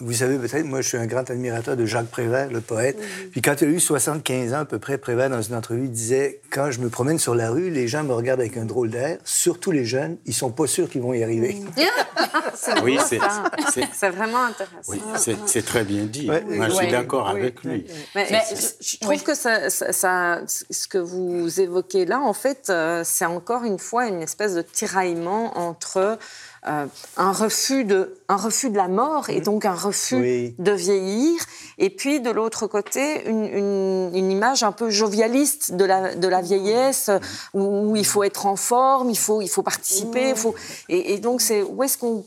[0.00, 2.98] vous savez peut-être, moi, je suis un grand admirateur de Jacques Prévert, le poète.
[3.30, 6.40] Puis, quand il a eu 75 ans, à peu près, Prévert, dans une entrevue, disait
[6.50, 9.18] Quand je me promène sur la rue, les gens me regardent avec un drôle d'air,
[9.24, 11.56] surtout les jeunes, ils sont pas sûrs qu'ils vont y arriver.
[12.54, 14.72] C'est Oui, c'est- vraiment intéressant.
[14.88, 15.00] Oui,
[15.46, 16.28] c'est très bien dit.
[16.28, 17.86] Ouais, Moi, je ouais, suis d'accord oui, avec lui.
[18.14, 19.22] Mais, Mais- je, je trouve oui.
[19.22, 23.78] que ça, ça- ça- ce que vous évoquez là, en fait, euh, c'est encore une
[23.78, 26.18] fois une espèce de tiraillement entre
[26.66, 26.86] euh,
[27.16, 30.54] un, refus de, un refus de la mort et donc un refus Oui.
[30.58, 31.40] de vieillir,
[31.78, 36.26] et puis de l'autre côté, une, une- une image un peu jovialiste de la, de
[36.28, 37.18] la vieillesse, euh,
[37.54, 40.54] où, où il faut être en forme, il faut, il faut participer, il faut,
[40.88, 42.24] et, et donc c'est où est-ce qu'on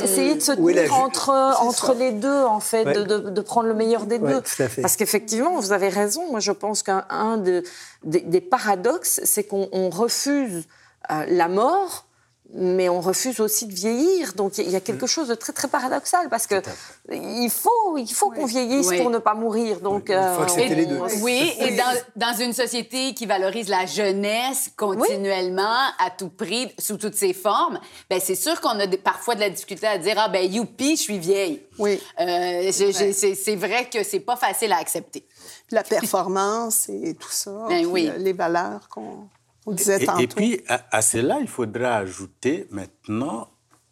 [0.00, 2.92] essayer de se tenir entre, entre les deux, en fait, Ouais.
[2.94, 4.42] de, de- de prendre le meilleur des Ouais, deux.
[4.80, 6.30] Parce qu'effectivement, vous avez raison.
[6.30, 7.64] Moi, je pense qu'un un de-
[8.04, 10.66] des, des paradoxes, c'est qu'on on refuse
[11.10, 12.05] euh, la mort,
[12.54, 14.32] mais on refuse aussi de vieillir.
[14.34, 16.62] Donc, il y a- quelque chose de très, très paradoxal parce que
[17.10, 19.00] il faut, il faut qu'on vieillisse Oui.
[19.00, 19.80] pour ne pas mourir.
[19.80, 21.00] Donc, euh, faut accepter on- les deux.
[21.22, 26.96] Oui, et dans, dans une société qui valorise la jeunesse continuellement, à tout prix, sous
[26.96, 27.78] toutes ses formes,
[28.08, 30.96] ben c'est sûr qu'on a des- parfois de la difficulté à dire ah ben youpi,
[30.96, 31.62] je suis vieille.
[31.78, 32.00] Oui.
[32.20, 35.26] Euh, c'est c'est vrai que c'est pas facile à accepter.
[35.70, 37.50] La performance et tout ça.
[37.68, 39.28] Ben puis, euh, les valeurs qu'on
[39.66, 40.20] on disait Et, tantôt.
[40.20, 43.50] et puis, à, à cela, il faudra ajouter maintenant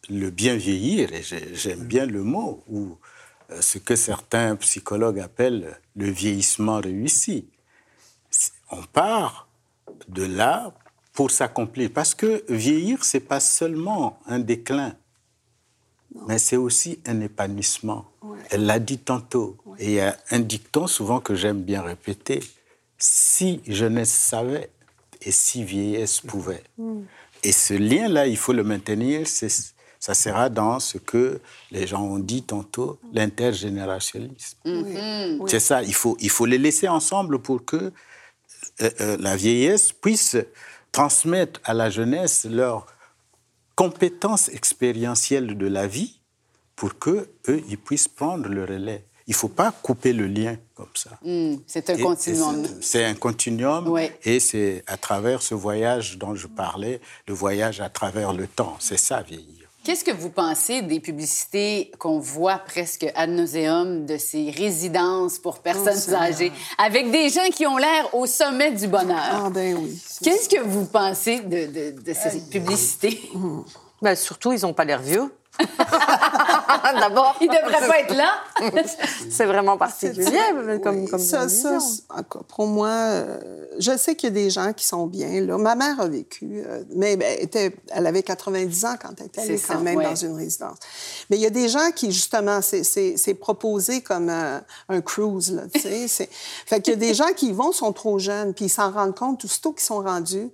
[0.09, 2.97] le bien vieillir, et j'ai- j'aime bien le mot, ou
[3.51, 7.47] euh, ce que certains psychologues appellent le vieillissement réussi.
[8.71, 9.47] On part
[10.07, 10.73] de là
[11.13, 14.95] pour s'accomplir, parce que vieillir, c'est pas seulement un déclin,
[16.27, 18.05] mais c'est aussi un épanouissement.
[18.49, 22.41] Elle l'a dit tantôt, et il y a un dicton souvent que j'aime bien répéter
[22.97, 24.69] si jeunesse savait
[25.25, 26.63] et si vieillesse pouvait.
[27.43, 29.27] Et ce lien-là, il faut le maintenir.
[29.27, 34.57] Ça sera dans ce que les gens ont dit tantôt, l'intergénérationnalisme.
[35.47, 37.91] C'est ça, il faut, il faut les laisser ensemble pour que
[38.81, 40.37] euh, euh, la vieillesse puisse
[40.91, 42.87] transmettre à la jeunesse leurs
[43.75, 46.19] compétences expérientielles de la vie
[46.75, 49.05] pour que eux ils puissent prendre le relais.
[49.27, 51.11] Il ne faut pas couper le lien comme ça.
[51.23, 52.63] Hmm, c'est un Et- continuum.
[52.81, 57.89] c'est- un continuum et c'est à travers ce voyage dont je parlais, le voyage à
[57.89, 58.75] travers le temps.
[58.79, 59.67] C'est ça, vieillir.
[59.83, 65.59] Qu'est-ce que vous pensez des publicités qu'on voit presque ad nauseum de ces résidences pour
[65.59, 69.17] personnes âgées, avec des gens qui ont l'air au sommet du bonheur?
[69.45, 69.99] Ah, ben oui.
[70.23, 73.21] Qu'est-ce que vous pensez de, de- de ces publicités?
[74.01, 75.31] ben, surtout, ils n'ont pas l'air vieux.
[76.99, 78.31] D'abord, Il devrait pas être là.
[79.29, 80.25] c'est vraiment particulier
[80.83, 81.77] comme, Oui, comme ça, ça,
[82.47, 85.41] pour moi, euh, je sais qu'il y a des gens qui sont bien.
[85.41, 85.57] Là.
[85.57, 89.27] Ma mère a vécu, euh, mais ben, elle, était, elle avait 90 ans quand elle
[89.27, 90.03] était allée quand ça, même ouais.
[90.05, 90.77] dans une résidence.
[91.29, 95.01] Mais il y a des gens qui, justement, c'est- c'est c'est proposé comme euh, un
[95.01, 95.51] cruise.
[95.53, 96.07] Là, tu sais.
[96.07, 96.29] C'est-
[96.65, 98.91] fait qu'il y a des gens qui y vont, sont trop jeunes, puis ils s'en
[98.91, 100.49] rendent compte, aussitôt qu'ils sont rendus,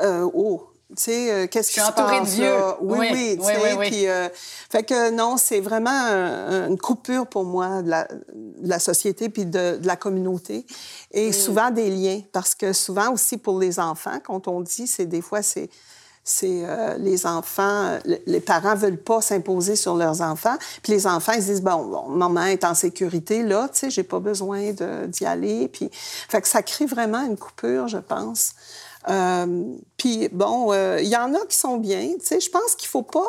[0.00, 2.44] euh, oh, tu sais, euh, qu'est-ce qui se passe de vieux.
[2.44, 2.76] là?
[2.80, 4.28] Oui, Oui, oui, oui, puis, euh,
[4.70, 9.28] fait que non, c'est vraiment un- une coupure pour moi de la, de la société
[9.28, 10.66] puis de, de la communauté.
[11.12, 11.32] Et Mm.
[11.32, 15.22] souvent des liens, parce que souvent aussi pour les enfants, quand on dit, c'est des
[15.22, 15.68] fois, c'est
[16.24, 20.54] c'est euh, les enfants, le- les parents veulent pas s'imposer sur leurs enfants.
[20.80, 23.90] Puis les enfants, ils se disent, bon, bon, maman est en sécurité, là, tu sais,
[23.90, 24.70] j'ai pas besoin
[25.08, 25.66] d'y aller.
[25.66, 28.52] Puis, fait que ça crée vraiment une coupure, je pense.
[29.08, 29.64] Euh,
[29.96, 32.88] puis, bon, euh, il y en a qui sont bien, tu sais, je pense qu'il
[32.88, 33.26] faut pas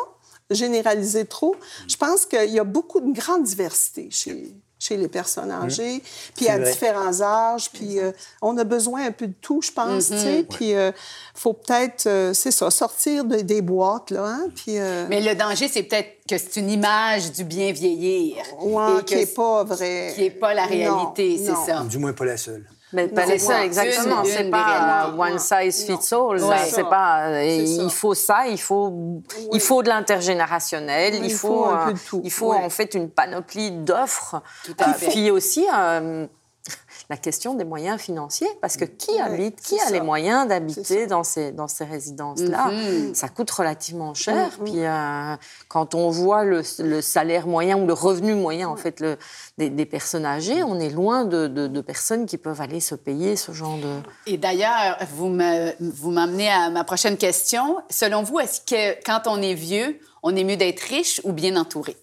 [0.50, 1.56] généraliser trop.
[1.88, 6.02] Je pense qu'il y a beaucoup de grande diversité chez, chez les personnes âgées,
[6.36, 6.70] puis C'est à vrai.
[6.70, 8.12] différents âges, puis euh,
[8.42, 10.92] on a besoin un peu de tout, je pense, tu sais, puis il
[11.34, 14.78] faut peut-être, euh, c'est ça, sortir de- des boîtes, là, hein, puis...
[14.78, 18.36] euh, Mais le danger, c'est peut-être que c'est une image du bien vieillir.
[18.60, 20.12] ouais, Et qui n'est pas vrai.
[20.14, 21.80] Qui n'est pas la réalité, c'est ça.
[21.88, 22.68] Du moins pas la seule.
[22.94, 24.22] Mais c'est ça, exactement.
[24.22, 26.40] Une- C'est une pas one size fits all.
[26.68, 27.28] C'est pas.
[27.32, 27.96] C'est il ça.
[27.96, 28.92] faut ça, il faut,
[29.52, 32.20] il faut de l'intergénérationnel, Oui, il faut, faut un euh, peu de tout.
[32.24, 32.64] il faut Ouais.
[32.64, 34.42] en fait une panoplie d'offres.
[34.78, 35.08] à Et fait.
[35.08, 36.26] puis aussi euh,
[37.10, 41.06] la question des moyens financiers, parce que qui Ouais, habite, qui a les moyens d'habiter
[41.06, 42.68] dans ces dans ces résidences-là?
[42.70, 43.14] Mhm.
[43.14, 44.50] Ça coûte relativement cher.
[44.58, 44.64] Mhm.
[44.64, 45.36] Puis euh,
[45.68, 49.16] quand on voit le, le salaire moyen ou le revenu moyen en fait le,
[49.58, 52.94] des, des personnes âgées, on est loin de, de- de personnes qui peuvent aller se
[52.94, 57.76] payer ce genre de Et d'ailleurs, vous me- vous m'amenez à ma prochaine question.
[57.90, 61.54] Selon vous, est-ce que quand on est vieux, on est mieux d'être riche ou bien
[61.56, 61.96] entouré?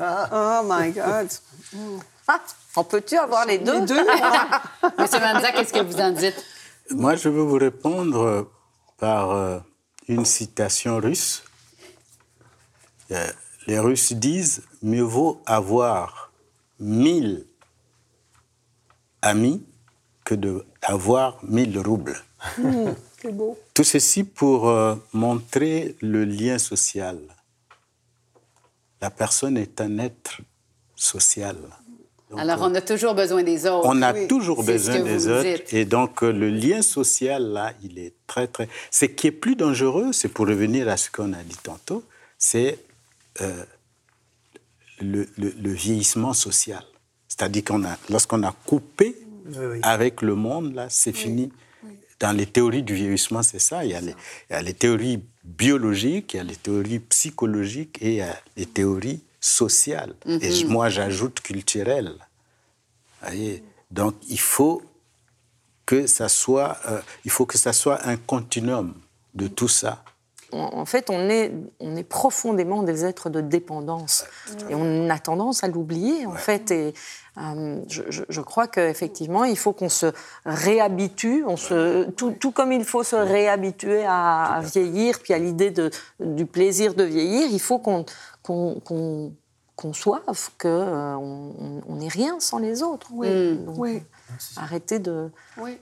[0.00, 1.28] Oh my God.
[2.76, 3.80] On peut-tu avoir les deux?
[3.80, 4.04] Les deux?
[4.98, 6.44] Monsieur Manza, qu'est-ce que vous en dites?
[6.90, 8.50] Moi, je veux vous répondre
[8.98, 9.58] par euh,
[10.08, 11.42] une citation russe.
[13.10, 13.30] Euh,
[13.66, 16.32] Les Russes disent mieux vaut avoir
[16.80, 17.46] mille
[19.20, 19.64] amis
[20.24, 22.16] que d'avoir mille roubles.
[23.20, 23.58] C'est beau.
[23.74, 27.18] Tout ceci pour euh, montrer le lien social.
[29.00, 30.40] La personne est un être
[30.96, 31.56] social.
[32.32, 33.86] Donc, Alors, on a toujours besoin des autres.
[33.86, 35.42] on a Oui, toujours besoin que des vous autres.
[35.42, 35.72] dites.
[35.74, 38.68] Et donc, euh, le lien social, là, il est très, très...
[38.90, 42.02] Ce qui est plus dangereux, c'est pour revenir à ce qu'on a dit tantôt,
[42.38, 42.78] c'est
[43.42, 43.64] euh,
[45.00, 46.82] le, le- le vieillissement social.
[47.28, 49.14] C'est-à-dire qu'on a, lorsqu'on a coupé
[49.46, 49.78] Oui, oui.
[49.82, 51.52] avec le monde, là, c'est fini.
[52.18, 53.84] Dans les théories du vieillissement, c'est ça.
[53.84, 54.14] Il y, a les,
[54.48, 58.20] il y a les théories biologiques, il y a les théories psychologiques et il y
[58.22, 60.14] a les théories sociales.
[60.26, 62.14] Et j- moi, j'ajoute culturelles.
[63.20, 64.82] Vous voyez Donc, il faut
[65.84, 68.94] que ça soit, euh, il faut que ça soit un continuum
[69.34, 70.02] de tout ça.
[70.54, 74.24] En fait, on est, on est profondément des êtres de dépendance.
[74.68, 76.70] Et on a tendance à l'oublier, en fait.
[76.70, 76.92] Et
[77.38, 80.12] euh, je, je- crois qu'effectivement, il faut qu'on se
[80.44, 85.38] réhabitue, on se, tout, tout comme il faut se réhabituer à, à vieillir, puis à
[85.38, 85.90] l'idée de-
[86.20, 88.04] du plaisir de vieillir, il faut qu'on
[88.42, 89.32] qu'on qu'on
[89.76, 93.08] conçoive qu'on on n'est rien sans les autres.
[93.10, 94.02] Donc, Oui.
[94.56, 95.30] Arrêtez de...
[95.58, 95.78] Oui.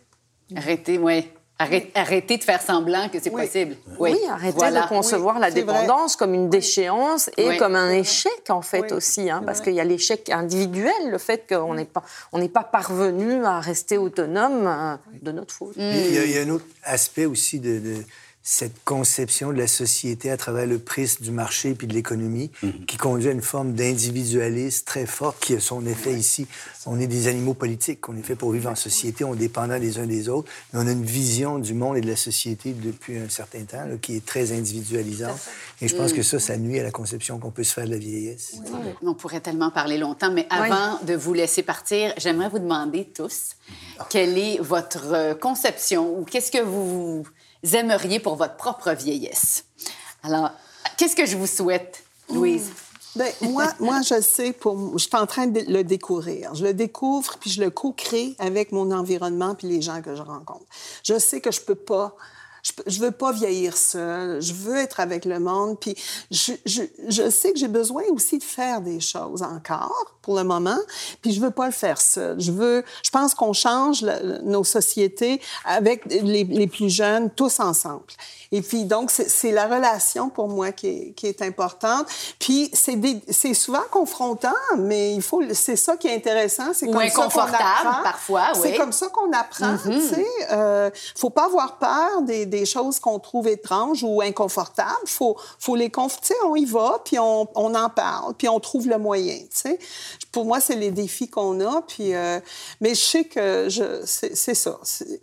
[0.57, 1.29] Arrêtez, oui.
[1.59, 3.43] Arrêtez, arrêtez de faire semblant que c'est Oui.
[3.43, 3.77] possible.
[3.99, 4.83] Oui, arrêtez Voilà.
[4.85, 5.61] de concevoir Oui, la vrai.
[5.61, 7.57] dépendance comme une déchéance et Oui.
[7.59, 9.29] comme un échec, en fait, Oui, aussi.
[9.29, 12.03] hein, parce qu'il y a l'échec individuel, le fait qu'on n'est pas,
[12.33, 15.75] on n'est pas parvenu à rester autonome euh, de notre faute.
[15.77, 17.97] Il y, a, il y a un autre aspect aussi de, de
[18.43, 22.51] cette conception de la société à travers le prisme du marché puis de l'économie
[22.87, 26.47] qui conduit à une forme d'individualisme très fort qui a son effet ici.
[26.87, 29.77] On est des animaux politiques, on est fait pour vivre en société, on est dépendant
[29.77, 32.73] les uns des autres, mais on a une vision du monde et de la société
[32.73, 35.39] depuis un certain temps là, qui est très individualisante.
[35.83, 37.91] Et je pense que ça, ça nuit à la conception qu'on peut se faire de
[37.91, 38.55] la vieillesse.
[39.03, 43.57] On pourrait tellement parler longtemps, mais avant de vous laisser partir, j'aimerais vous demander tous
[44.09, 47.25] quelle est votre euh, conception ou qu'est-ce que vous
[47.73, 49.65] aimeriez pour votre propre vieillesse.
[50.23, 50.51] Alors,
[50.97, 52.03] qu'est-ce que je vous souhaite,
[52.33, 52.71] Louise?
[53.17, 56.55] Ben, moi, moi, je sais, pour, je suis en train de le découvrir.
[56.55, 60.23] Je le découvre, puis je le co-crée avec mon environnement puis les gens que je
[60.23, 60.65] rencontre.
[61.03, 62.17] Je sais que je peux pas
[62.63, 64.41] Je, je veux pas vieillir seule.
[64.43, 65.79] Je veux être avec le monde.
[65.81, 65.95] Puis
[66.31, 70.45] je, je, je sais que j'ai besoin aussi de faire des choses encore pour le
[70.45, 70.79] moment.
[71.23, 72.41] Puis je veux pas le faire seule.
[72.41, 77.61] Je veux, je pense qu'on change le- nos sociétés avec les, les plus jeunes tous
[77.61, 78.05] ensemble.
[78.53, 82.07] Et puis, donc, c'est- la relation pour moi qui est, qui est importante.
[82.41, 86.73] Puis, c'est souvent confrontant, mais il faut, c'est ça qui est intéressant.
[86.75, 87.57] C'est comme ça qu'on inconfortable,
[87.87, 88.03] apprend.
[88.03, 88.61] parfois, oui.
[88.63, 90.27] C'est comme ça qu'on apprend, tu sais.
[90.51, 94.91] Euh, faut pas avoir peur des, des choses qu'on trouve étranges ou inconfortables.
[95.07, 96.21] Faut, faut les conf...
[96.21, 99.39] Tu sais, on y va, puis on, on en parle, puis on trouve le moyen,
[99.39, 99.79] tu sais.
[100.33, 102.15] Pour moi, c'est les défis qu'on a, puis...
[102.15, 102.41] euh,
[102.81, 104.03] mais je sais que je...
[104.05, 104.79] c'est ça.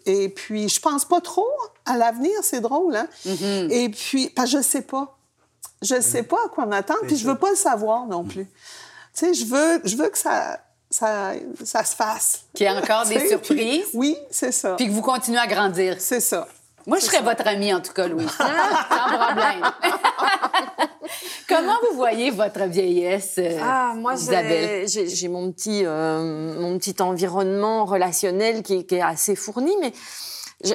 [0.06, 1.48] Et puis, je pense pas trop
[1.86, 3.08] à l'avenir, c'est drôle, hein?
[3.70, 5.14] Et puis, parce que je sais pas.
[5.82, 8.46] Je sais pas à quoi m'attendre, puis je veux pas le savoir non plus.
[8.46, 10.60] Tu sais, je veux, je veux que ça,
[10.90, 11.34] ça,
[11.64, 12.42] ça se fasse.
[12.54, 13.58] Qu'il y ait encore des surprises.
[13.60, 14.74] puis- oui, c'est ça.
[14.76, 15.98] Puis que vous continuez à grandir.
[16.00, 16.48] C'est ça.
[16.88, 18.26] Moi, je serais votre amie, en tout cas, Louis.
[18.38, 19.62] Sans problème.
[21.48, 24.86] Comment vous voyez votre vieillesse, euh, Ah, moi, Isabelle?
[24.88, 29.94] j'ai mon petit, euh, mon petit environnement relationnel qui, est- qui est assez fourni, mais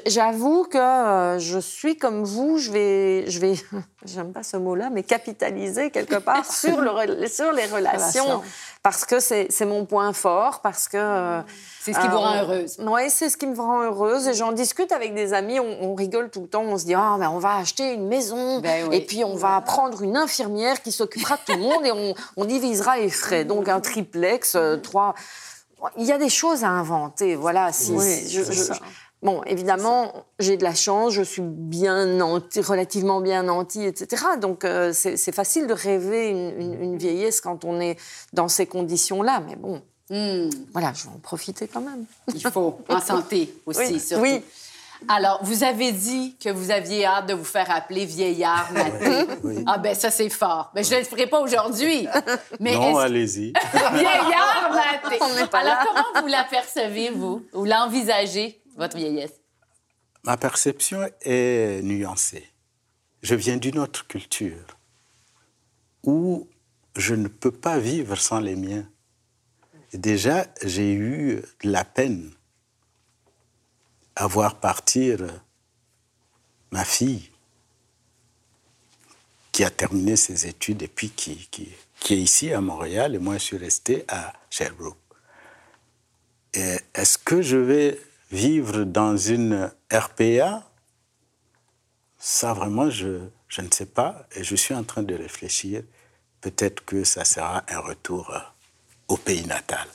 [0.06, 3.54] j'avoue que euh, je suis comme vous, je vais, je vais,
[4.06, 8.42] j'aime pas ce mot-là, mais capitaliser quelque part sur, le, sur les relations, Relations.
[8.83, 11.41] Parce que c'est c'est mon point fort, parce que euh,
[11.80, 12.76] C'est ce qui vous rend euh, heureuse.
[12.80, 14.26] Oui, c'est ce qui me rend heureuse.
[14.28, 16.62] Et j'en discute avec des amis, on, on rigole tout le temps.
[16.62, 18.97] On se dit, ah, ben, on va acheter une maison, Ben oui.
[18.97, 22.14] et puis on va prendre une infirmière qui s'occupera de tout le monde, et on,
[22.37, 23.45] on divisera les frais.
[23.45, 25.14] Donc un triplex, euh, trois.
[25.97, 27.72] Il y a des choses à inventer, voilà.
[27.72, 28.72] Si, Oui, je- je-.
[29.23, 34.25] Bon, évidemment, j'ai de la chance, je suis bien nantie, relativement bien nantie, etc.
[34.41, 37.97] Donc, euh, c'est facile de rêver une, une- une vieillesse quand on est
[38.33, 39.43] dans ces conditions-là.
[39.49, 42.05] Mais bon, Hmm, voilà, je vais en profiter quand même.
[42.35, 44.23] il faut, en santé aussi, Oui, surtout.
[44.25, 44.43] oui.
[45.09, 49.27] Alors, vous avez dit que vous aviez hâte de vous faire appeler vieillard maté.
[49.66, 50.70] Ah ben ça, c'est fort.
[50.75, 52.07] Ben, je ne le ferai pas aujourd'hui.
[52.61, 53.53] Mais Non, allez-y.
[53.95, 55.18] vieillard maté.
[55.20, 55.85] On n'est pas Alors, là.
[56.12, 57.43] comment vous l'apercevez, vous?
[57.55, 59.41] Ou l'envisagez, votre vieillesse?
[60.25, 62.49] Ma perception est nuancée.
[63.23, 64.79] Je viens d'une autre culture
[66.05, 66.49] où
[66.97, 68.89] je ne peux pas vivre sans les miens.
[69.93, 72.33] Déjà, j'ai eu de la peine
[74.16, 75.18] à voir partir
[76.70, 77.31] ma fille
[79.53, 83.35] qui a terminé ses études et puis qui, qui, est ici à Montréal et moi
[83.35, 84.97] je suis resté à Sherbrooke.
[86.55, 88.01] Est-ce que je vais
[88.33, 90.62] vivre dans une RPA
[92.18, 93.18] Ça, vraiment, je,
[93.49, 94.26] je ne sais pas.
[94.37, 95.83] Et je suis en train de réfléchir.
[96.41, 98.39] Peut-être que ça sera un retour euh,
[99.09, 99.87] au pays natal.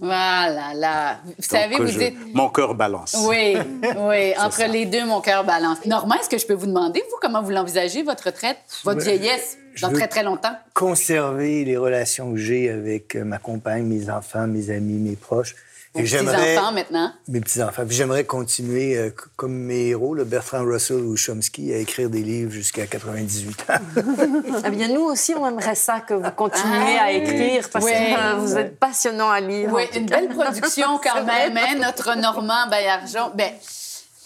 [0.00, 1.18] Voilà, là.
[1.24, 2.16] Vous savez, vous je- dites...
[2.34, 3.16] Mon cœur balance.
[3.28, 3.56] Oui,
[3.96, 4.34] oui.
[4.38, 4.66] Entre ça.
[4.68, 5.84] les deux, mon cœur balance.
[5.84, 9.58] Normand, est-ce que je peux vous demander, vous, comment vous l'envisagez, votre retraite, votre vieillesse,
[9.74, 10.56] je dans très, très longtemps?
[10.74, 15.54] Conserver les relations que j'ai avec euh, ma compagne, mes enfants, mes amis, mes proches.
[15.94, 17.12] Vos j'aimerais- petits-enfants, maintenant?
[17.26, 17.82] Mes petits-enfants.
[17.86, 22.22] Puis J'aimerais continuer, euh, comme mes héros, le Bertrand Russell ou Chomsky, à écrire des
[22.22, 23.74] livres jusqu'à 98 ans.
[24.66, 27.90] Eh bien, nous aussi, on aimerait ça que vous continuiez à écrire parce Oui.
[27.90, 29.70] que euh, vous êtes passionnant à lire.
[29.72, 33.32] Oui, une belle production quand même, hein, notre Normand Baillargeon.
[33.34, 33.50] Ben,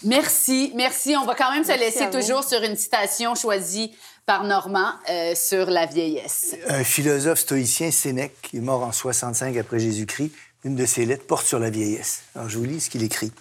[0.03, 1.15] merci, merci.
[1.17, 3.91] On va quand même se laisser toujours sur une citation choisie
[4.25, 6.55] par Normand euh, sur la vieillesse.
[6.67, 10.31] Un philosophe stoïcien, Sénèque, qui est mort en 65 après Jésus-Christ,
[10.65, 12.23] une de ses lettres porte sur la vieillesse.
[12.35, 13.31] Alors, je vous lis ce qu'il écrit.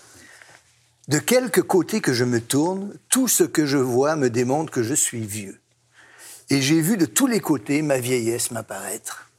[1.08, 4.82] De quelque côté que je me tourne, tout ce que je vois me démontre que
[4.82, 5.58] je suis vieux.
[6.50, 9.30] Et j'ai vu de tous les côtés ma vieillesse m'apparaître.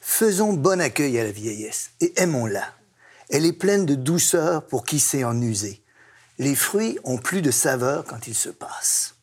[0.00, 2.64] Faisons bon accueil à la vieillesse et aimons-la.
[3.28, 5.82] Elle est pleine de douceur pour qui sait en user.
[6.38, 9.14] Les fruits ont plus de saveur quand ils se passent.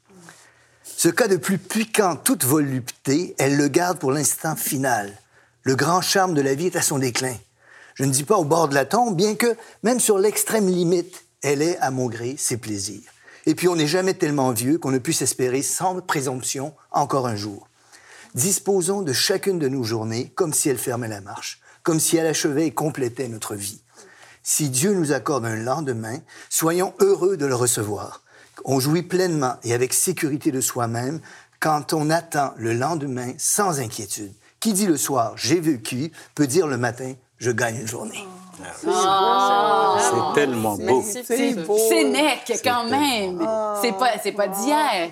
[0.85, 5.11] Ce cas de plus piquant toute volupté, elle le garde pour l'instant final.
[5.63, 7.35] Le grand charme de la vie est à son déclin.
[7.97, 11.25] Je ne dis pas au bord de la tombe, bien que, même sur l'extrême limite,
[11.41, 13.01] elle est, à mon gré, ses plaisirs.
[13.47, 17.35] Et puis on n'est jamais tellement vieux qu'on ne puisse espérer sans présomption encore un
[17.35, 17.67] jour.
[18.35, 22.27] Disposons de chacune de nos journées comme si elle fermait la marche, comme si elle
[22.27, 23.81] achevait et complétait notre vie.
[24.43, 26.19] Si Dieu nous accorde un lendemain,
[26.51, 28.21] soyons heureux de le recevoir.
[28.63, 31.19] On jouit pleinement et avec sécurité de soi-même
[31.59, 34.33] quand on attend le lendemain sans inquiétude.
[34.59, 38.23] Qui dit le soir j'ai vécu peut dire le matin je gagne une journée.
[39.99, 41.03] C'est tellement beau.
[41.03, 43.47] C'est nec quand même.
[43.81, 45.09] C'est pas, c'est pas d'hier.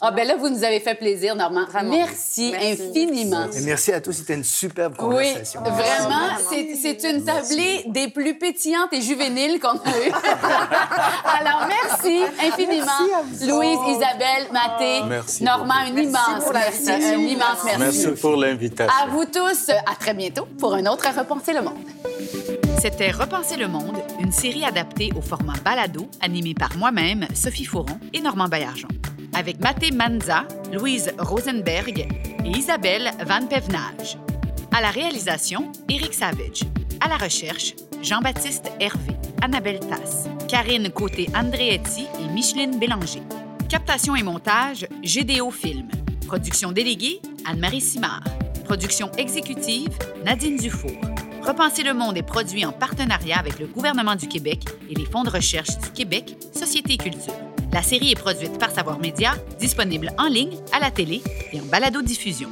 [0.00, 1.66] Ah ben là, vous nous avez fait plaisir, Normand.
[1.84, 3.46] Merci, infiniment.
[3.54, 5.62] Et merci à tous, c'était une superbe Oui, conversation.
[5.62, 10.12] vraiment, c'est c'est une tablée des plus pétillantes et juvéniles qu'on a eues.
[11.40, 12.86] Alors, merci infiniment.
[12.86, 13.78] Merci à vous Louise.
[13.96, 16.84] Isabelle, Mathé, Merci Normand, une immense pour merci.
[16.86, 17.18] l'invitation.
[17.18, 17.78] Un immense merci.
[17.78, 18.94] Merci pour l'invitation.
[19.02, 22.55] À vous tous, à très bientôt pour un autre Repenser le monde.
[22.78, 27.98] C'était Repenser le monde, une série adaptée au format balado, animée par moi-même, Sophie Fauron
[28.12, 28.88] et Normand Baillargeon.
[29.34, 32.06] Avec Mathé Manza, Louise Rosenberg
[32.44, 34.18] et Isabelle Van Pevenage.
[34.76, 36.62] À la réalisation, Éric Savage.
[37.00, 43.22] À la recherche, Jean-Baptiste Hervé, Annabelle Tasse, Karine Côté-Andréetti et Micheline Bélanger.
[43.68, 45.88] Captation et montage, GDO Film.
[46.26, 48.22] Production déléguée, Anne-Marie Simard.
[48.64, 51.00] Production exécutive, Nadine Dufour.
[51.46, 55.22] Repenser le monde est produit en partenariat avec le gouvernement du Québec et les fonds
[55.22, 57.34] de recherche du Québec, Société et Culture.
[57.72, 61.22] La série est produite par Savoir Média, disponible en ligne, à la télé
[61.52, 62.48] et en balado-diffusion.